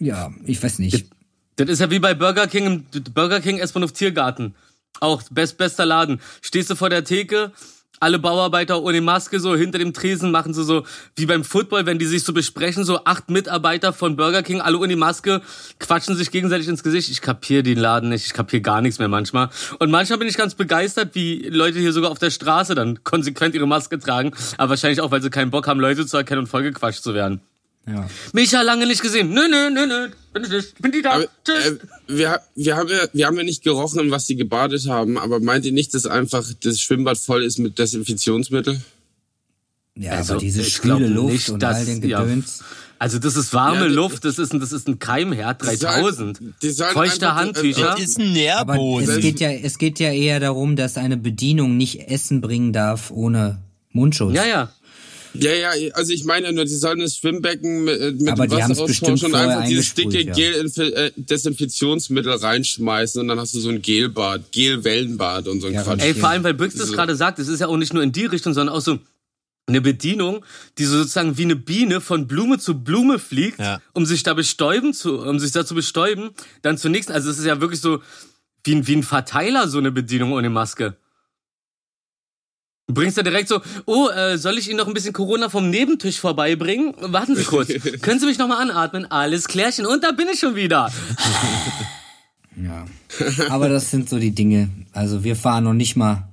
[0.00, 1.10] äh, ja, ich weiß nicht.
[1.56, 4.54] Das ist ja wie bei Burger King Burger King S-Bahnhof Tiergarten.
[5.00, 6.20] Auch best, bester Laden.
[6.40, 7.52] Stehst du vor der Theke,
[8.00, 10.84] alle Bauarbeiter ohne Maske so hinter dem Tresen machen sie so
[11.16, 14.78] wie beim Football, wenn die sich so besprechen, so acht Mitarbeiter von Burger King, alle
[14.78, 15.42] ohne Maske,
[15.78, 17.10] quatschen sich gegenseitig ins Gesicht.
[17.10, 19.50] Ich kapier den Laden nicht, ich kapier gar nichts mehr manchmal.
[19.78, 23.54] Und manchmal bin ich ganz begeistert, wie Leute hier sogar auf der Straße dann konsequent
[23.54, 26.46] ihre Maske tragen, aber wahrscheinlich auch, weil sie keinen Bock haben, Leute zu erkennen und
[26.46, 27.42] vollgequatscht zu werden.
[27.86, 28.08] Ja.
[28.32, 29.30] Micha lange nicht gesehen.
[29.32, 30.08] Nö, nö, nö, nö.
[30.32, 30.80] Bin ich nicht.
[30.80, 31.12] Bin die da.
[31.12, 31.66] aber, Tschüss.
[31.66, 31.78] äh,
[32.08, 35.64] wir, wir, haben ja, wir haben ja nicht gerochen, was die gebadet haben, aber meint
[35.66, 38.80] ihr nicht, dass einfach das Schwimmbad voll ist mit Desinfektionsmittel?
[39.96, 42.22] Ja, Also, aber diese schwüle Luft nicht, und dass- all den ja.
[42.22, 42.62] Gedöns.
[42.98, 46.02] Also das ist warme Ja, Luft, das ist ein, das ist ein Keimherd, Die sollen-
[46.02, 46.40] 3000.
[46.62, 47.92] die sollen Feuchte Handtücher.
[47.92, 49.08] Das ist ein Aber Nährboden.
[49.08, 53.10] es geht ja, es geht ja eher darum, dass eine Bedienung nicht Essen bringen darf
[53.10, 53.58] ohne
[53.92, 54.34] Mundschutz.
[54.34, 54.70] ja, ja.
[55.34, 58.46] Ja, ja, also ich meine ja nur, die sollen das Schwimmbecken mit, äh, mit Aber
[58.46, 63.20] dem die haben's Wasser bestimmt austauschen und einfach dieses dicke eingesprüht, Gel äh, Desinfektionsmittel reinschmeißen
[63.20, 66.02] und dann hast du so ein Gelbad, Gelwellenbad und so ein Ja, Quatsch.
[66.02, 66.94] Ey, vor allem, weil Brix das So.
[66.94, 68.98] gerade sagt, es ist ja auch nicht nur in die Richtung, sondern auch so
[69.66, 70.44] eine Bedienung,
[70.78, 73.80] die so sozusagen wie eine Biene von Blume zu Blume fliegt, Ja.
[73.92, 76.30] um sich da bestäuben zu, um sich da zu bestäuben,
[76.62, 77.12] dann zur nächsten.
[77.12, 78.00] Also es ist ja wirklich so
[78.64, 80.96] wie ein, wie ein Verteiler, so eine Bedienung ohne Maske.
[82.90, 85.70] Du bringst ja direkt so, oh, äh, soll ich Ihnen noch ein bisschen Corona vom
[85.70, 86.92] Nebentisch vorbeibringen?
[86.98, 87.68] Warten Sie kurz.
[88.02, 89.08] Können Sie mich nochmal anatmen?
[89.08, 89.86] Alles klärchen.
[89.86, 90.90] Und da bin ich schon wieder.
[92.62, 92.84] Ja.
[93.48, 94.68] Aber das sind so die Dinge.
[94.92, 96.28] Also wir fahren noch nicht mal,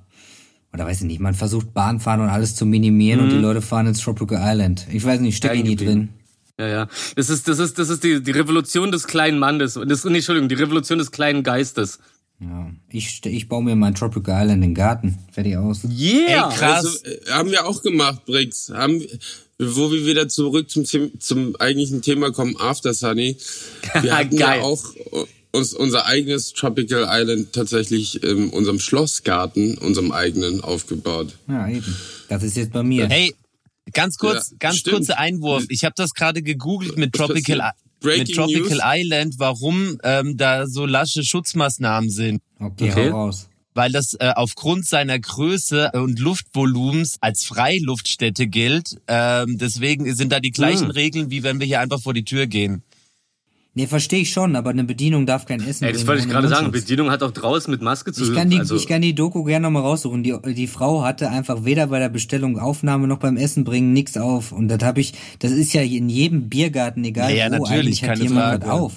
[0.74, 3.86] oder weiß ich nicht, man versucht Bahnfahren und alles zu minimieren und die Leute fahren
[3.86, 4.86] ins Tropical Island.
[4.92, 6.10] Ich weiß nicht, stecke ich nie drin.
[6.58, 6.88] Ja, ja.
[7.16, 9.78] Das ist, das ist, das ist die, die Revolution des kleinen Mannes.
[9.86, 11.98] Das, nee, Entschuldigung, die Revolution des kleinen Geistes.
[12.40, 12.70] Ja.
[12.88, 15.18] Ich, ich baue mir mein Tropical Island in den Garten.
[15.32, 15.80] Fertig aus.
[15.84, 16.50] Yeah!
[16.50, 16.84] Ey, krass.
[17.04, 18.70] Also, haben wir auch gemacht, Brix.
[18.72, 19.02] Haben,
[19.58, 23.36] wo wir wieder zurück zum, zum eigentlichen Thema kommen, After Sunny.
[24.02, 24.58] Wir hatten Geil.
[24.58, 24.84] ja auch
[25.50, 31.34] uns, unser eigenes Tropical Island tatsächlich in unserem Schlossgarten, unserem eigenen, aufgebaut.
[31.48, 31.96] Ja, eben.
[32.28, 33.08] Das ist jetzt bei mir.
[33.08, 33.34] Hey,
[33.92, 34.98] ganz kurz, Ja, ganz stimmt.
[34.98, 35.64] kurzer Einwurf.
[35.70, 38.28] Ich habe das gerade gegoogelt mit Tropical, passiert?
[38.28, 38.82] mit Breaking Tropical News.
[38.84, 42.40] Island, warum ähm, da so lasche Schutzmaßnahmen sind.
[42.58, 43.10] Okay, Okay.
[43.10, 43.48] hau raus.
[43.74, 48.96] Weil das äh, aufgrund seiner Größe und Luftvolumens als Freiluftstätte gilt.
[49.06, 50.90] Ähm, deswegen sind da die gleichen Hm.
[50.90, 52.82] Regeln, wie wenn wir hier einfach vor die Tür gehen.
[53.78, 56.48] Nee, verstehe ich schon, aber eine Bedienung darf kein Essen Ey, das wollte ich gerade
[56.48, 56.72] sagen.
[56.72, 59.44] Bedienung hat auch draußen mit Maske zu Ich kann die, also, ich kann die Doku
[59.44, 60.24] gerne nochmal raussuchen.
[60.24, 64.16] Die, die Frau hatte einfach weder bei der Bestellung Aufnahme noch beim Essen bringen nichts
[64.16, 64.50] auf.
[64.50, 68.02] Und das habe ich, das ist ja in jedem Biergarten, egal Ja, ja, wo, natürlich,
[68.02, 68.66] eigentlich hat jemand Frage.
[68.66, 68.92] was auf.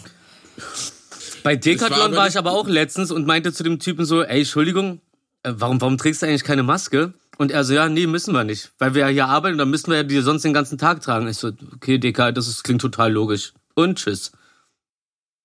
[1.44, 4.24] Bei war Decathlon war nicht- ich aber auch letztens und meinte zu dem Typen so,
[4.24, 5.00] ey, Entschuldigung,
[5.44, 7.14] äh, warum, warum trägst du eigentlich keine Maske?
[7.38, 8.72] Und er so, ja, nee, müssen wir nicht.
[8.80, 11.02] Weil wir ja hier arbeiten und dann müssen wir ja die sonst den ganzen Tag
[11.02, 11.28] tragen.
[11.28, 13.54] Ich so, okay, Dicker, das ist, klingt total logisch.
[13.76, 14.32] Und tschüss.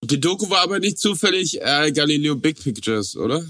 [0.06, 3.44] Die Doku war aber nicht zufällig äh, Galileo Big Pictures, oder?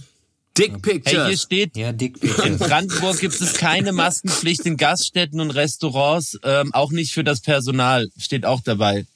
[0.57, 1.43] Dick Hey, hier Pictures.
[1.43, 2.57] steht, Ja, dick in bitte.
[2.59, 8.09] Brandenburg gibt es keine Maskenpflicht in Gaststätten und Restaurants, ähm, auch nicht für das Personal.
[8.19, 9.07] Steht auch dabei.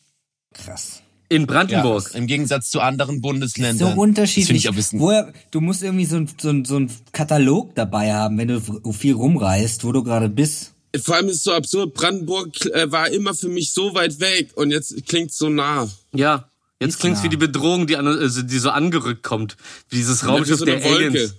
[0.53, 1.01] Krass.
[1.31, 2.11] In Ja, Brandenburg.
[2.15, 3.89] Im Gegensatz zu anderen So Bundesländern.
[3.89, 4.69] Finde unterschiedlich.
[4.95, 8.93] Woher, du musst irgendwie so ein, so, ein, so ein Katalog dabei haben, wenn du
[8.93, 10.73] viel rumreist, wo du gerade bist.
[11.01, 14.51] Vor allem ist es so absurd, Brandenburg äh, war immer für mich so weit weg
[14.57, 15.89] und jetzt klingt's so nah.
[16.13, 16.50] Ja.
[16.81, 17.25] Jetzt klingt's nah.
[17.25, 19.57] wie die Bedrohung, die, an, also, die so angerückt kommt.
[19.91, 21.35] Wie dieses Raumschiff so der Aliens.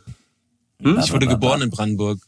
[0.80, 1.02] Wolke.
[1.04, 2.20] Ich wurde geboren in Brandenburg.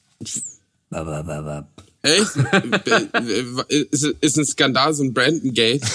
[0.89, 1.67] Ba, ba, ba, ba.
[2.01, 2.35] Echt?
[3.69, 5.83] Ist, ist ein Skandal, so ein Brandon Gate.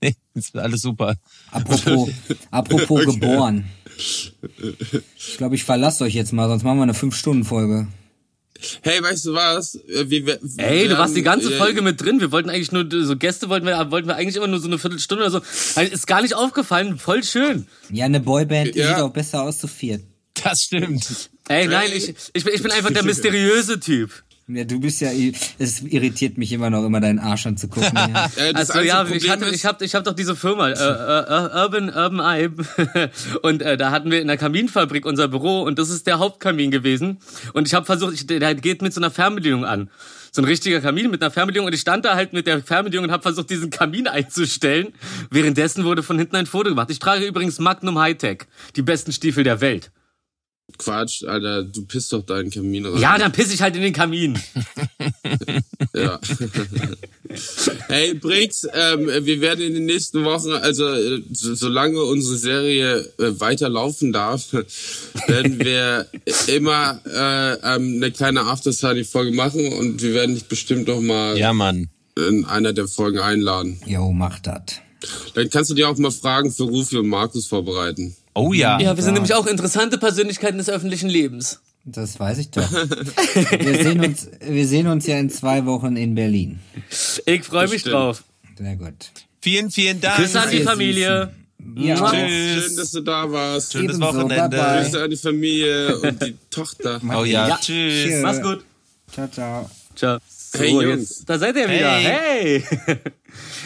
[0.00, 1.16] Nee, ist alles super.
[1.50, 2.08] Apropos,
[2.52, 3.64] apropos geboren.
[3.96, 7.88] Ich glaube, ich verlasse euch jetzt mal, sonst machen wir eine 5-Stunden-Folge.
[8.82, 9.74] Hey, weißt du was?
[9.74, 12.20] Äh, Wir, wir, Ey, wir du warst die ganze äh, Folge mit drin.
[12.20, 14.78] Wir wollten eigentlich nur, so Gäste wollten wir, wollten wir eigentlich immer nur so eine
[14.78, 15.40] Viertelstunde oder so.
[15.76, 16.98] Also, Ist gar nicht aufgefallen.
[16.98, 17.66] Voll schön.
[17.90, 18.88] Ja, eine Boyband Ja.
[18.88, 20.02] sieht auch besser aus zu viert.
[20.42, 21.30] Das stimmt.
[21.48, 24.22] Ey, nein, ich, ich, bin, ich bin einfach der mysteriöse Typ.
[24.50, 25.10] Ja, du bist ja,
[25.58, 27.92] es irritiert mich immer noch, immer deinen Arsch anzugucken.
[27.94, 28.30] Ja.
[28.38, 30.72] Äh, Also ja, einzige ich hatte, Problem ich habe, ich hab doch diese Firma äh,
[30.72, 32.50] äh, Urban Urban Eye
[33.42, 36.70] und äh, da hatten wir in der Kaminfabrik unser Büro und das ist der Hauptkamin
[36.70, 37.18] gewesen
[37.52, 39.90] und ich habe versucht, ich, der geht mit so einer Fernbedienung an,
[40.32, 43.06] so ein richtiger Kamin mit einer Fernbedienung und ich stand da halt mit der Fernbedienung
[43.06, 44.88] und habe versucht, diesen Kamin einzustellen.
[45.30, 46.90] Währenddessen wurde von hinten ein Foto gemacht.
[46.90, 48.44] Ich trage übrigens Magnum Hightech,
[48.76, 49.90] die besten Stiefel der Welt.
[50.78, 53.00] Quatsch, Alter, du pisst doch deinen Kamin rein.
[53.00, 54.38] Ja, dann piss ich halt in den Kamin.
[55.94, 56.20] Ja.
[57.88, 62.98] hey, Briggs, ähm, wir werden in den nächsten Wochen, also äh, so, solange unsere Serie
[63.18, 64.52] äh, weiterlaufen darf,
[65.26, 66.06] werden wir
[66.48, 71.52] immer äh, ähm, eine kleine After-Study-Folge machen und wir werden dich bestimmt noch mal Ja,
[71.52, 71.88] Mann.
[72.16, 73.80] in einer der Folgen einladen.
[73.86, 74.62] Jo, mach das.
[75.34, 78.16] Dann kannst du dir auch mal Fragen für Rufi und Markus vorbereiten.
[78.38, 78.78] Oh ja.
[78.80, 81.60] Ja, wir sind nämlich auch interessante Persönlichkeiten des öffentlichen Lebens.
[81.84, 82.70] Das weiß ich doch.
[82.70, 86.60] Wir sehen uns, wir sehen uns ja in zwei Wochen in Berlin.
[87.26, 88.22] Ich freue mich drauf.
[88.56, 89.10] Sehr gut.
[89.40, 90.16] Vielen, vielen Dank.
[90.16, 91.32] Küsse an die Familie.
[91.76, 92.64] Ja, Tschüss.
[92.64, 93.72] Schön, dass du da warst.
[93.72, 94.56] Schönes Ebenso, Wochenende.
[94.56, 94.82] bye-bye.
[94.84, 97.00] Grüße an die Familie und die Tochter.
[97.04, 97.48] Oh ja.
[97.48, 97.56] Ja.
[97.60, 98.04] Tschüss.
[98.04, 98.22] Tschüss.
[98.22, 98.64] Mach's gut.
[99.12, 99.70] ciao, ciao.
[99.96, 100.18] Ciao.
[100.54, 101.00] Hey, So, Jungs.
[101.10, 101.90] jetzt, da seid ihr wieder.
[101.98, 102.64] Hey.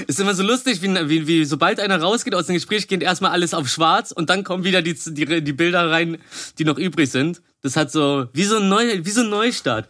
[0.06, 3.30] Ist immer so lustig, wie, wie, wie sobald einer rausgeht aus dem Gespräch, geht erstmal
[3.32, 6.18] alles auf schwarz und dann kommen wieder die, die, die Bilder rein,
[6.58, 7.42] die noch übrig sind.
[7.62, 9.88] Das hat so, wie so ein, Neu, wie so ein Neustart.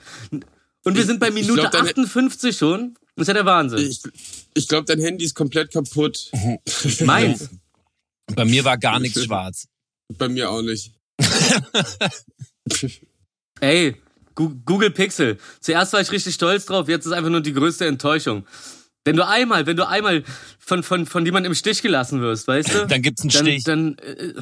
[0.84, 2.94] Und wir sind bei Minute glaub, deine- 58 schon.
[3.14, 3.78] Das ist ja der Wahnsinn.
[3.90, 4.00] Ich,
[4.55, 6.30] ich glaube, dein Handy ist komplett kaputt.
[7.00, 7.50] Meins.
[8.34, 9.68] Bei mir war gar nichts schwarz.
[10.09, 10.92] Bei mir auch nicht.
[13.61, 13.96] Ey,
[14.34, 15.38] Google Pixel.
[15.61, 18.46] Zuerst war ich richtig stolz drauf, jetzt ist einfach nur die größte Enttäuschung.
[19.05, 20.22] Wenn du einmal, wenn du einmal
[20.59, 22.86] von, von, von jemandem im Stich gelassen wirst, weißt du?
[22.88, 23.64] Dann gibt's einen dann, Stich.
[23.64, 24.32] Dann, äh,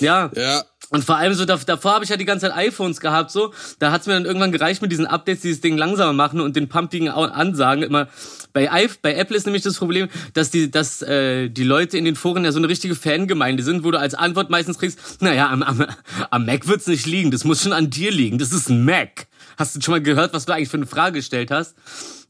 [0.00, 0.30] ja.
[0.34, 3.30] Ja, Und vor allem so, dav- davor habe ich ja die ganze Zeit iPhones gehabt,
[3.30, 3.52] so.
[3.78, 6.56] Da hat's mir dann irgendwann gereicht mit diesen Updates, die das Ding langsamer machen und
[6.56, 7.84] den pumpigen Ansagen.
[7.84, 8.08] Immer
[8.52, 12.04] bei, I bei Apple ist nämlich das Problem, dass die, dass äh, die Leute in
[12.04, 15.48] den Foren ja so eine richtige Fangemeinde sind, wo du als Antwort meistens kriegst, naja,
[15.48, 15.86] am, am,
[16.30, 19.26] am Mac wird's nicht liegen, das muss schon an dir liegen, das ist ein Mac.
[19.58, 21.76] Hast du schon mal gehört, was du eigentlich für eine Frage gestellt hast?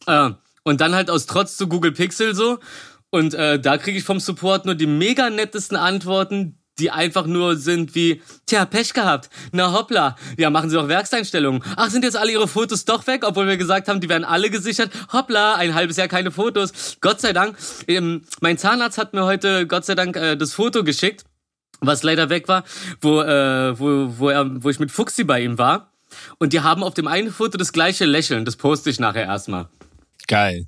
[0.07, 0.31] Äh,
[0.69, 2.59] und dann halt aus Trotz zu Google Pixel so.
[3.11, 7.57] Und äh, da kriege ich vom Support nur die mega nettesten Antworten, die einfach nur
[7.57, 9.31] sind wie, tja, Pech gehabt.
[9.51, 10.17] Na hoppla.
[10.37, 11.63] Ja, machen Sie doch Werkseinstellungen.
[11.77, 14.51] Ach, sind jetzt alle Ihre Fotos doch weg, obwohl wir gesagt haben, die werden alle
[14.51, 14.91] gesichert.
[15.13, 16.99] Hoppla, ein halbes Jahr keine Fotos.
[17.01, 17.57] Gott sei Dank.
[17.89, 21.25] Ähm, mein Zahnarzt hat mir heute, Gott sei Dank, äh, das Foto geschickt,
[21.81, 22.65] was leider weg war,
[23.01, 25.93] wo, äh, wo, wo, er, wo ich mit Fuxi bei ihm war.
[26.39, 28.45] Und die haben auf dem einen Foto das gleiche Lächeln.
[28.45, 29.69] Das poste ich nachher erstmal.
[30.29, 30.67] Geil.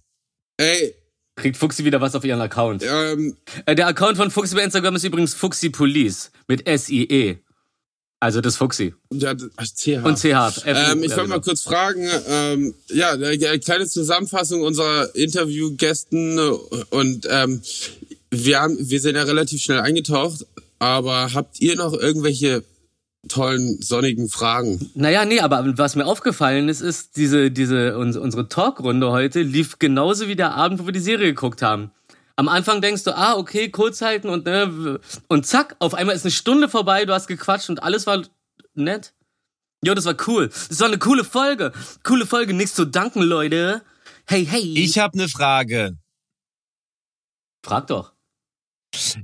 [0.56, 0.94] ey,
[1.36, 2.82] Kriegt Fuxi wieder was auf ihren Account.
[2.82, 7.38] ähm, Äh, der Account von Fuxi bei Instagram ist übrigens Fuxi Police mit S-I-E.
[8.22, 8.94] Also das Fuxi.
[9.10, 10.04] ja, CH.
[10.04, 10.66] Und CH.
[10.66, 11.40] Ähm, ich wollte mal genau.
[11.40, 16.38] kurz fragen, ähm, ja, eine kleine Zusammenfassung unserer Interviewgästen
[16.90, 17.62] und ähm,
[18.30, 20.46] wir haben, wir sind ja relativ schnell eingetaucht,
[20.78, 22.62] aber habt ihr noch irgendwelche
[23.28, 24.90] tollen sonnigen Fragen?
[24.94, 29.78] Naja, nee, aber was mir aufgefallen ist, ist, diese, diese, uns, unsere Talkrunde heute lief
[29.78, 31.90] genauso wie der Abend, wo wir die Serie geguckt haben.
[32.36, 34.98] Am Anfang denkst du, ah, okay, kurz halten und, ne,
[35.28, 38.22] und zack, auf einmal ist eine Stunde vorbei, du hast gequatscht und alles war
[38.74, 39.12] nett.
[39.84, 40.48] Jo, das war cool.
[40.48, 41.72] Das war eine coole Folge.
[42.02, 43.82] Coole Folge, nichts zu danken, Leute.
[44.26, 44.74] Hey, hey.
[44.78, 45.96] Ich habe eine Frage.
[47.64, 48.12] Frag doch.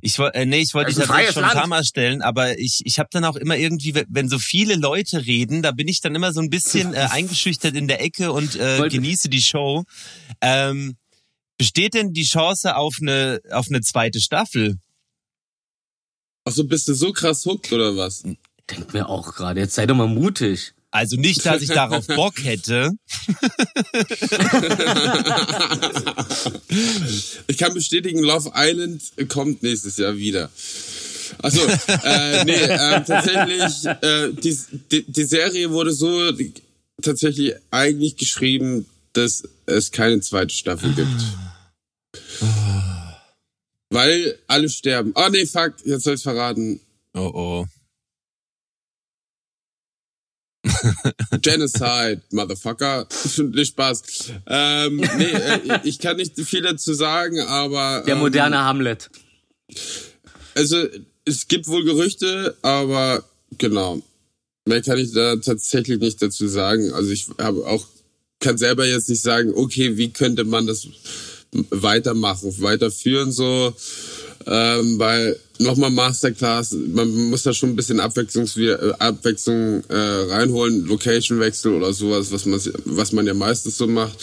[0.00, 1.66] Ich wollte, äh, nee, ich wollte Das dich freies schon ein paar.
[1.66, 5.60] Mal stellen, aber ich, ich habe dann auch immer irgendwie, wenn so viele Leute reden,
[5.62, 8.78] da bin ich dann immer so ein bisschen äh, eingeschüchtert in der Ecke und äh,
[8.78, 9.82] Wollte- genieße die Show.
[10.40, 10.96] Ähm,
[11.58, 14.76] besteht denn die Chance auf eine auf eine zweite Staffel?
[16.44, 18.22] Ach so, bist du so krass hooked oder was?
[18.70, 20.74] Denk mir auch gerade, jetzt sei doch mal mutig.
[20.96, 22.90] Also nicht, dass ich darauf Bock hätte.
[27.48, 30.50] Ich kann bestätigen, Love Island kommt nächstes Jahr wieder.
[31.42, 34.58] Also äh, nee, äh, tatsächlich, äh, die,
[34.90, 36.32] die, die Serie wurde so
[37.02, 41.24] tatsächlich eigentlich geschrieben, dass es keine zweite Staffel gibt.
[43.90, 45.12] Weil alle sterben.
[45.14, 46.80] Ah nee, fuck, jetzt soll ich's verraten.
[47.12, 47.66] Oh oh.
[51.42, 53.06] Genocide, Motherfucker.
[53.52, 54.02] nicht Spaß.
[54.46, 59.10] Ähm, nee, äh, ich kann nicht viel dazu sagen, aber Der ähm, moderne Hamlet.
[60.54, 60.86] Also,
[61.24, 63.24] es gibt wohl Gerüchte, aber
[63.58, 64.02] genau.
[64.64, 66.92] Mehr kann ich da tatsächlich nicht dazu sagen.
[66.92, 67.86] Also ich habe auch,
[68.40, 70.88] kann selber jetzt nicht sagen, okay, wie könnte man das
[71.70, 73.74] weitermachen, weiterführen so.
[74.46, 80.86] Ähm, weil nochmal Masterclass, man muss da schon ein bisschen Abwechslungs äh, Abwechslung äh, reinholen,
[80.86, 84.18] Location-Wechsel oder sowas, was man, was man ja meistens so macht.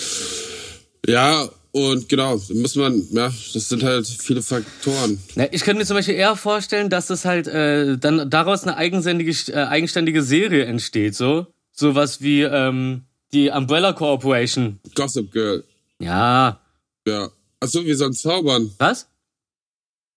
[1.06, 5.20] Ja, und genau, muss man, ja, das sind halt viele Faktoren.
[5.34, 8.78] Na, ich könnte mir zum Beispiel eher vorstellen, dass das halt äh, dann daraus eine
[8.78, 11.48] eigenständige, äh, eigenständige Serie entsteht, so.
[11.72, 14.80] Sowas wie ähm, die Umbrella Corporation.
[14.94, 15.64] Gossip Girl.
[16.00, 16.62] Ja.
[17.08, 17.30] Ja.
[17.60, 18.72] Achso, wir sollen zaubern.
[18.78, 19.08] Was?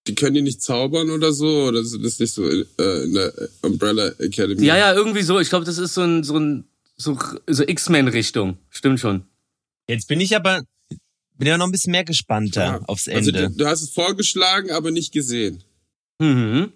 [0.06, 1.64] Die können die nicht zaubern oder so?
[1.64, 2.64] Oder ist das nicht so äh,
[3.04, 3.32] in der
[3.62, 4.64] Umbrella Academy?
[4.64, 5.40] Ja, ja, irgendwie so.
[5.40, 6.64] Ich glaube, das ist so ein, so ein,
[6.96, 8.58] so, so X-Men-Richtung.
[8.70, 9.24] Stimmt schon.
[9.88, 10.62] Jetzt bin ich aber,
[11.36, 12.80] bin ja noch ein bisschen mehr gespannter Ja.
[12.86, 13.50] aufs Also Ende.
[13.50, 15.62] du, du hast es vorgeschlagen, aber nicht gesehen.
[16.18, 16.72] Mhm.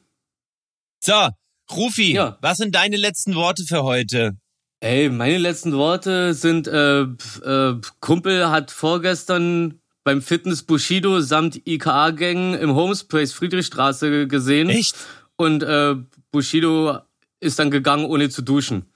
[1.03, 1.29] so,
[1.73, 2.37] Rufi, Ja.
[2.43, 4.37] was sind deine letzten Worte für heute?
[4.81, 12.55] Ey, meine letzten Worte sind, äh, äh, Kumpel hat vorgestern beim Fitness Bushido samt IKA-Gängen
[12.55, 14.71] im Homespace Friedrichstraße gesehen.
[14.71, 14.97] Echt?
[15.37, 15.97] Und äh,
[16.33, 16.99] Bushido
[17.41, 18.87] ist dann gegangen, ohne zu duschen.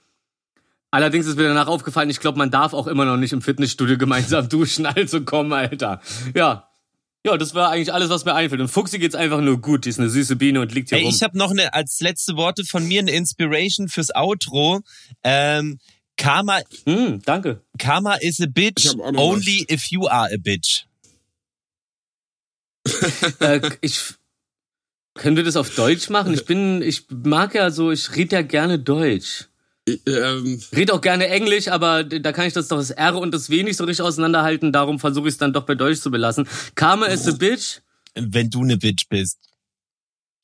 [0.91, 3.97] Allerdings ist mir danach aufgefallen, ich glaube, man darf auch immer noch nicht im Fitnessstudio
[3.97, 4.85] gemeinsam duschen.
[4.85, 6.01] Also komm, Alter.
[6.33, 6.69] Ja.
[7.25, 8.61] Ja, das war eigentlich alles, was mir einfällt.
[8.61, 9.85] Und Fuchsi geht's einfach nur gut.
[9.85, 11.13] Die ist eine süße Biene und liegt hier Ey, rum.
[11.13, 14.81] ich habe noch eine als letzte Worte von mir eine Inspiration fürs Outro.
[15.23, 15.79] Ähm,
[16.17, 17.61] Karma, hm, danke.
[17.79, 20.84] Karma is a bitch only if you are a bitch.
[23.39, 24.15] Äh, ich
[25.15, 26.33] können wir das auf Deutsch machen?
[26.33, 29.47] Ich bin, ich mag ja so, ich rede ja gerne Deutsch.
[29.87, 33.49] Ähm, Rede auch gerne Englisch, aber da kann ich das doch das R und das
[33.49, 34.73] W nicht so richtig auseinanderhalten.
[34.73, 36.47] Darum versuche ich es dann doch bei Deutsch zu belassen.
[36.73, 37.81] Karma is a bitch.
[38.15, 39.37] Wenn du eine Bitch bist.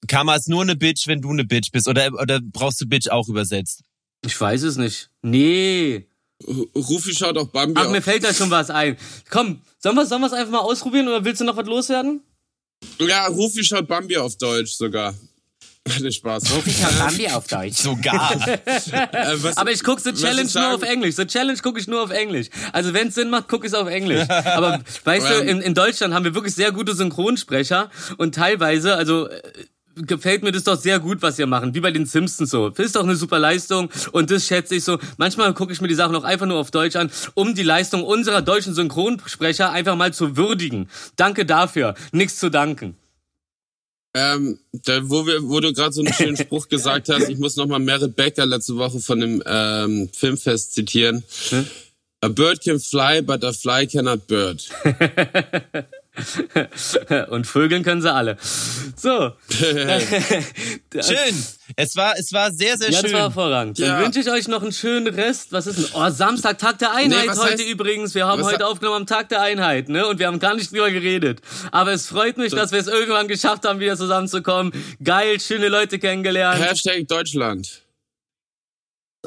[0.08, 1.88] Karma ist nur eine Bitch, wenn du eine Bitch bist.
[1.88, 3.82] Oder, oder brauchst du Bitch auch übersetzt?
[4.24, 5.10] Ich weiß es nicht.
[5.22, 6.08] Nee.
[6.76, 8.04] Rufi schaut auch Bambi Ach, mir auf.
[8.04, 8.98] fällt da schon was ein.
[9.30, 12.22] Komm, sollen wir sollen wir's einfach mal ausprobieren oder willst du noch was loswerden?
[13.00, 15.14] Ja, Rufi schaut Bambi auf Deutsch sogar.
[15.90, 16.44] Hatte Spaß.
[17.00, 17.78] Bambi auf Deutsch.
[17.78, 18.32] Sogar.
[18.92, 21.16] Äh, was, Aber ich gucke The was Challenge nur auf Englisch.
[21.16, 22.48] The Challenge gucke ich nur auf Englisch.
[22.72, 24.28] Also wenn es Sinn macht, gucke ich es auf Englisch.
[24.30, 25.48] Aber weißt du, Ähm.
[25.48, 29.42] in, in Deutschland haben wir wirklich sehr gute Synchronsprecher und teilweise, also äh,
[30.08, 31.74] gefällt mir das doch sehr gut, was ihr machen.
[31.74, 32.70] Wie bei den Simpsons so.
[32.70, 34.99] Das ist doch eine super Leistung und das schätze ich so.
[35.18, 38.04] Manchmal gucke ich mir die Sachen auch einfach nur auf Deutsch an, um die Leistung
[38.04, 40.89] unserer deutschen Synchronsprecher einfach mal zu würdigen.
[41.16, 41.95] Danke dafür.
[42.12, 42.95] Nichts zu danken.
[44.14, 47.56] Ähm, da, wo, wir, wo du gerade so einen schönen Spruch gesagt hast, ich muss
[47.56, 51.24] nochmal Merit Becker letzte Woche von dem ähm, Filmfest zitieren.
[51.49, 51.66] Hm?
[52.24, 54.70] A bird can fly, but a fly cannot bird.
[57.30, 58.38] Und vögeln können sie alle.
[58.97, 59.32] So.
[59.49, 61.43] schön.
[61.78, 63.03] Es war, es war sehr, sehr Ja, schön.
[63.03, 63.80] das war hervorragend.
[63.80, 63.99] Dann Ja.
[64.01, 65.51] wünsche ich euch noch einen schönen Rest.
[65.51, 65.86] Was ist denn?
[65.93, 68.14] Oh, Samstag, Tag der Einheit Nee, heute heißt- übrigens.
[68.14, 70.05] Wir haben heute he- aufgenommen am Tag der Einheit, ne?
[70.05, 71.39] Und wir haben gar nicht drüber geredet.
[71.72, 74.74] Aber es freut mich, dass wir es irgendwann geschafft haben, wieder zusammenzukommen.
[75.03, 76.62] Geil, schöne Leute kennengelernt.
[76.62, 77.84] Hashtag Deutschland.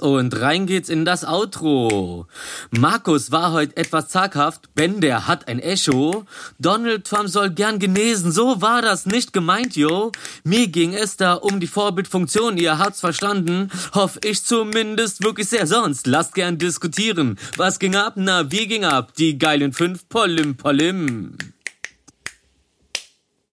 [0.01, 2.27] Und rein geht's in das Outro.
[2.73, 4.75] Markus war heute etwas zaghaft.
[4.75, 6.27] Ben, der hat ein Echo.
[6.59, 8.33] Donald Trump soll gern genesen.
[8.33, 10.11] So war das nicht gemeint, yo.
[10.43, 12.59] Mir ging es da um die Vorbildfunktion.
[12.59, 13.71] Ihr habt's verstanden.
[13.95, 15.69] Hoff ich zumindest wirklich sehr.
[15.69, 17.39] Sonst lasst gern diskutieren.
[17.57, 18.15] Was ging ab?
[18.17, 19.15] Na, wie ging ab?
[19.15, 21.37] Die geilen fünf Polim Polim.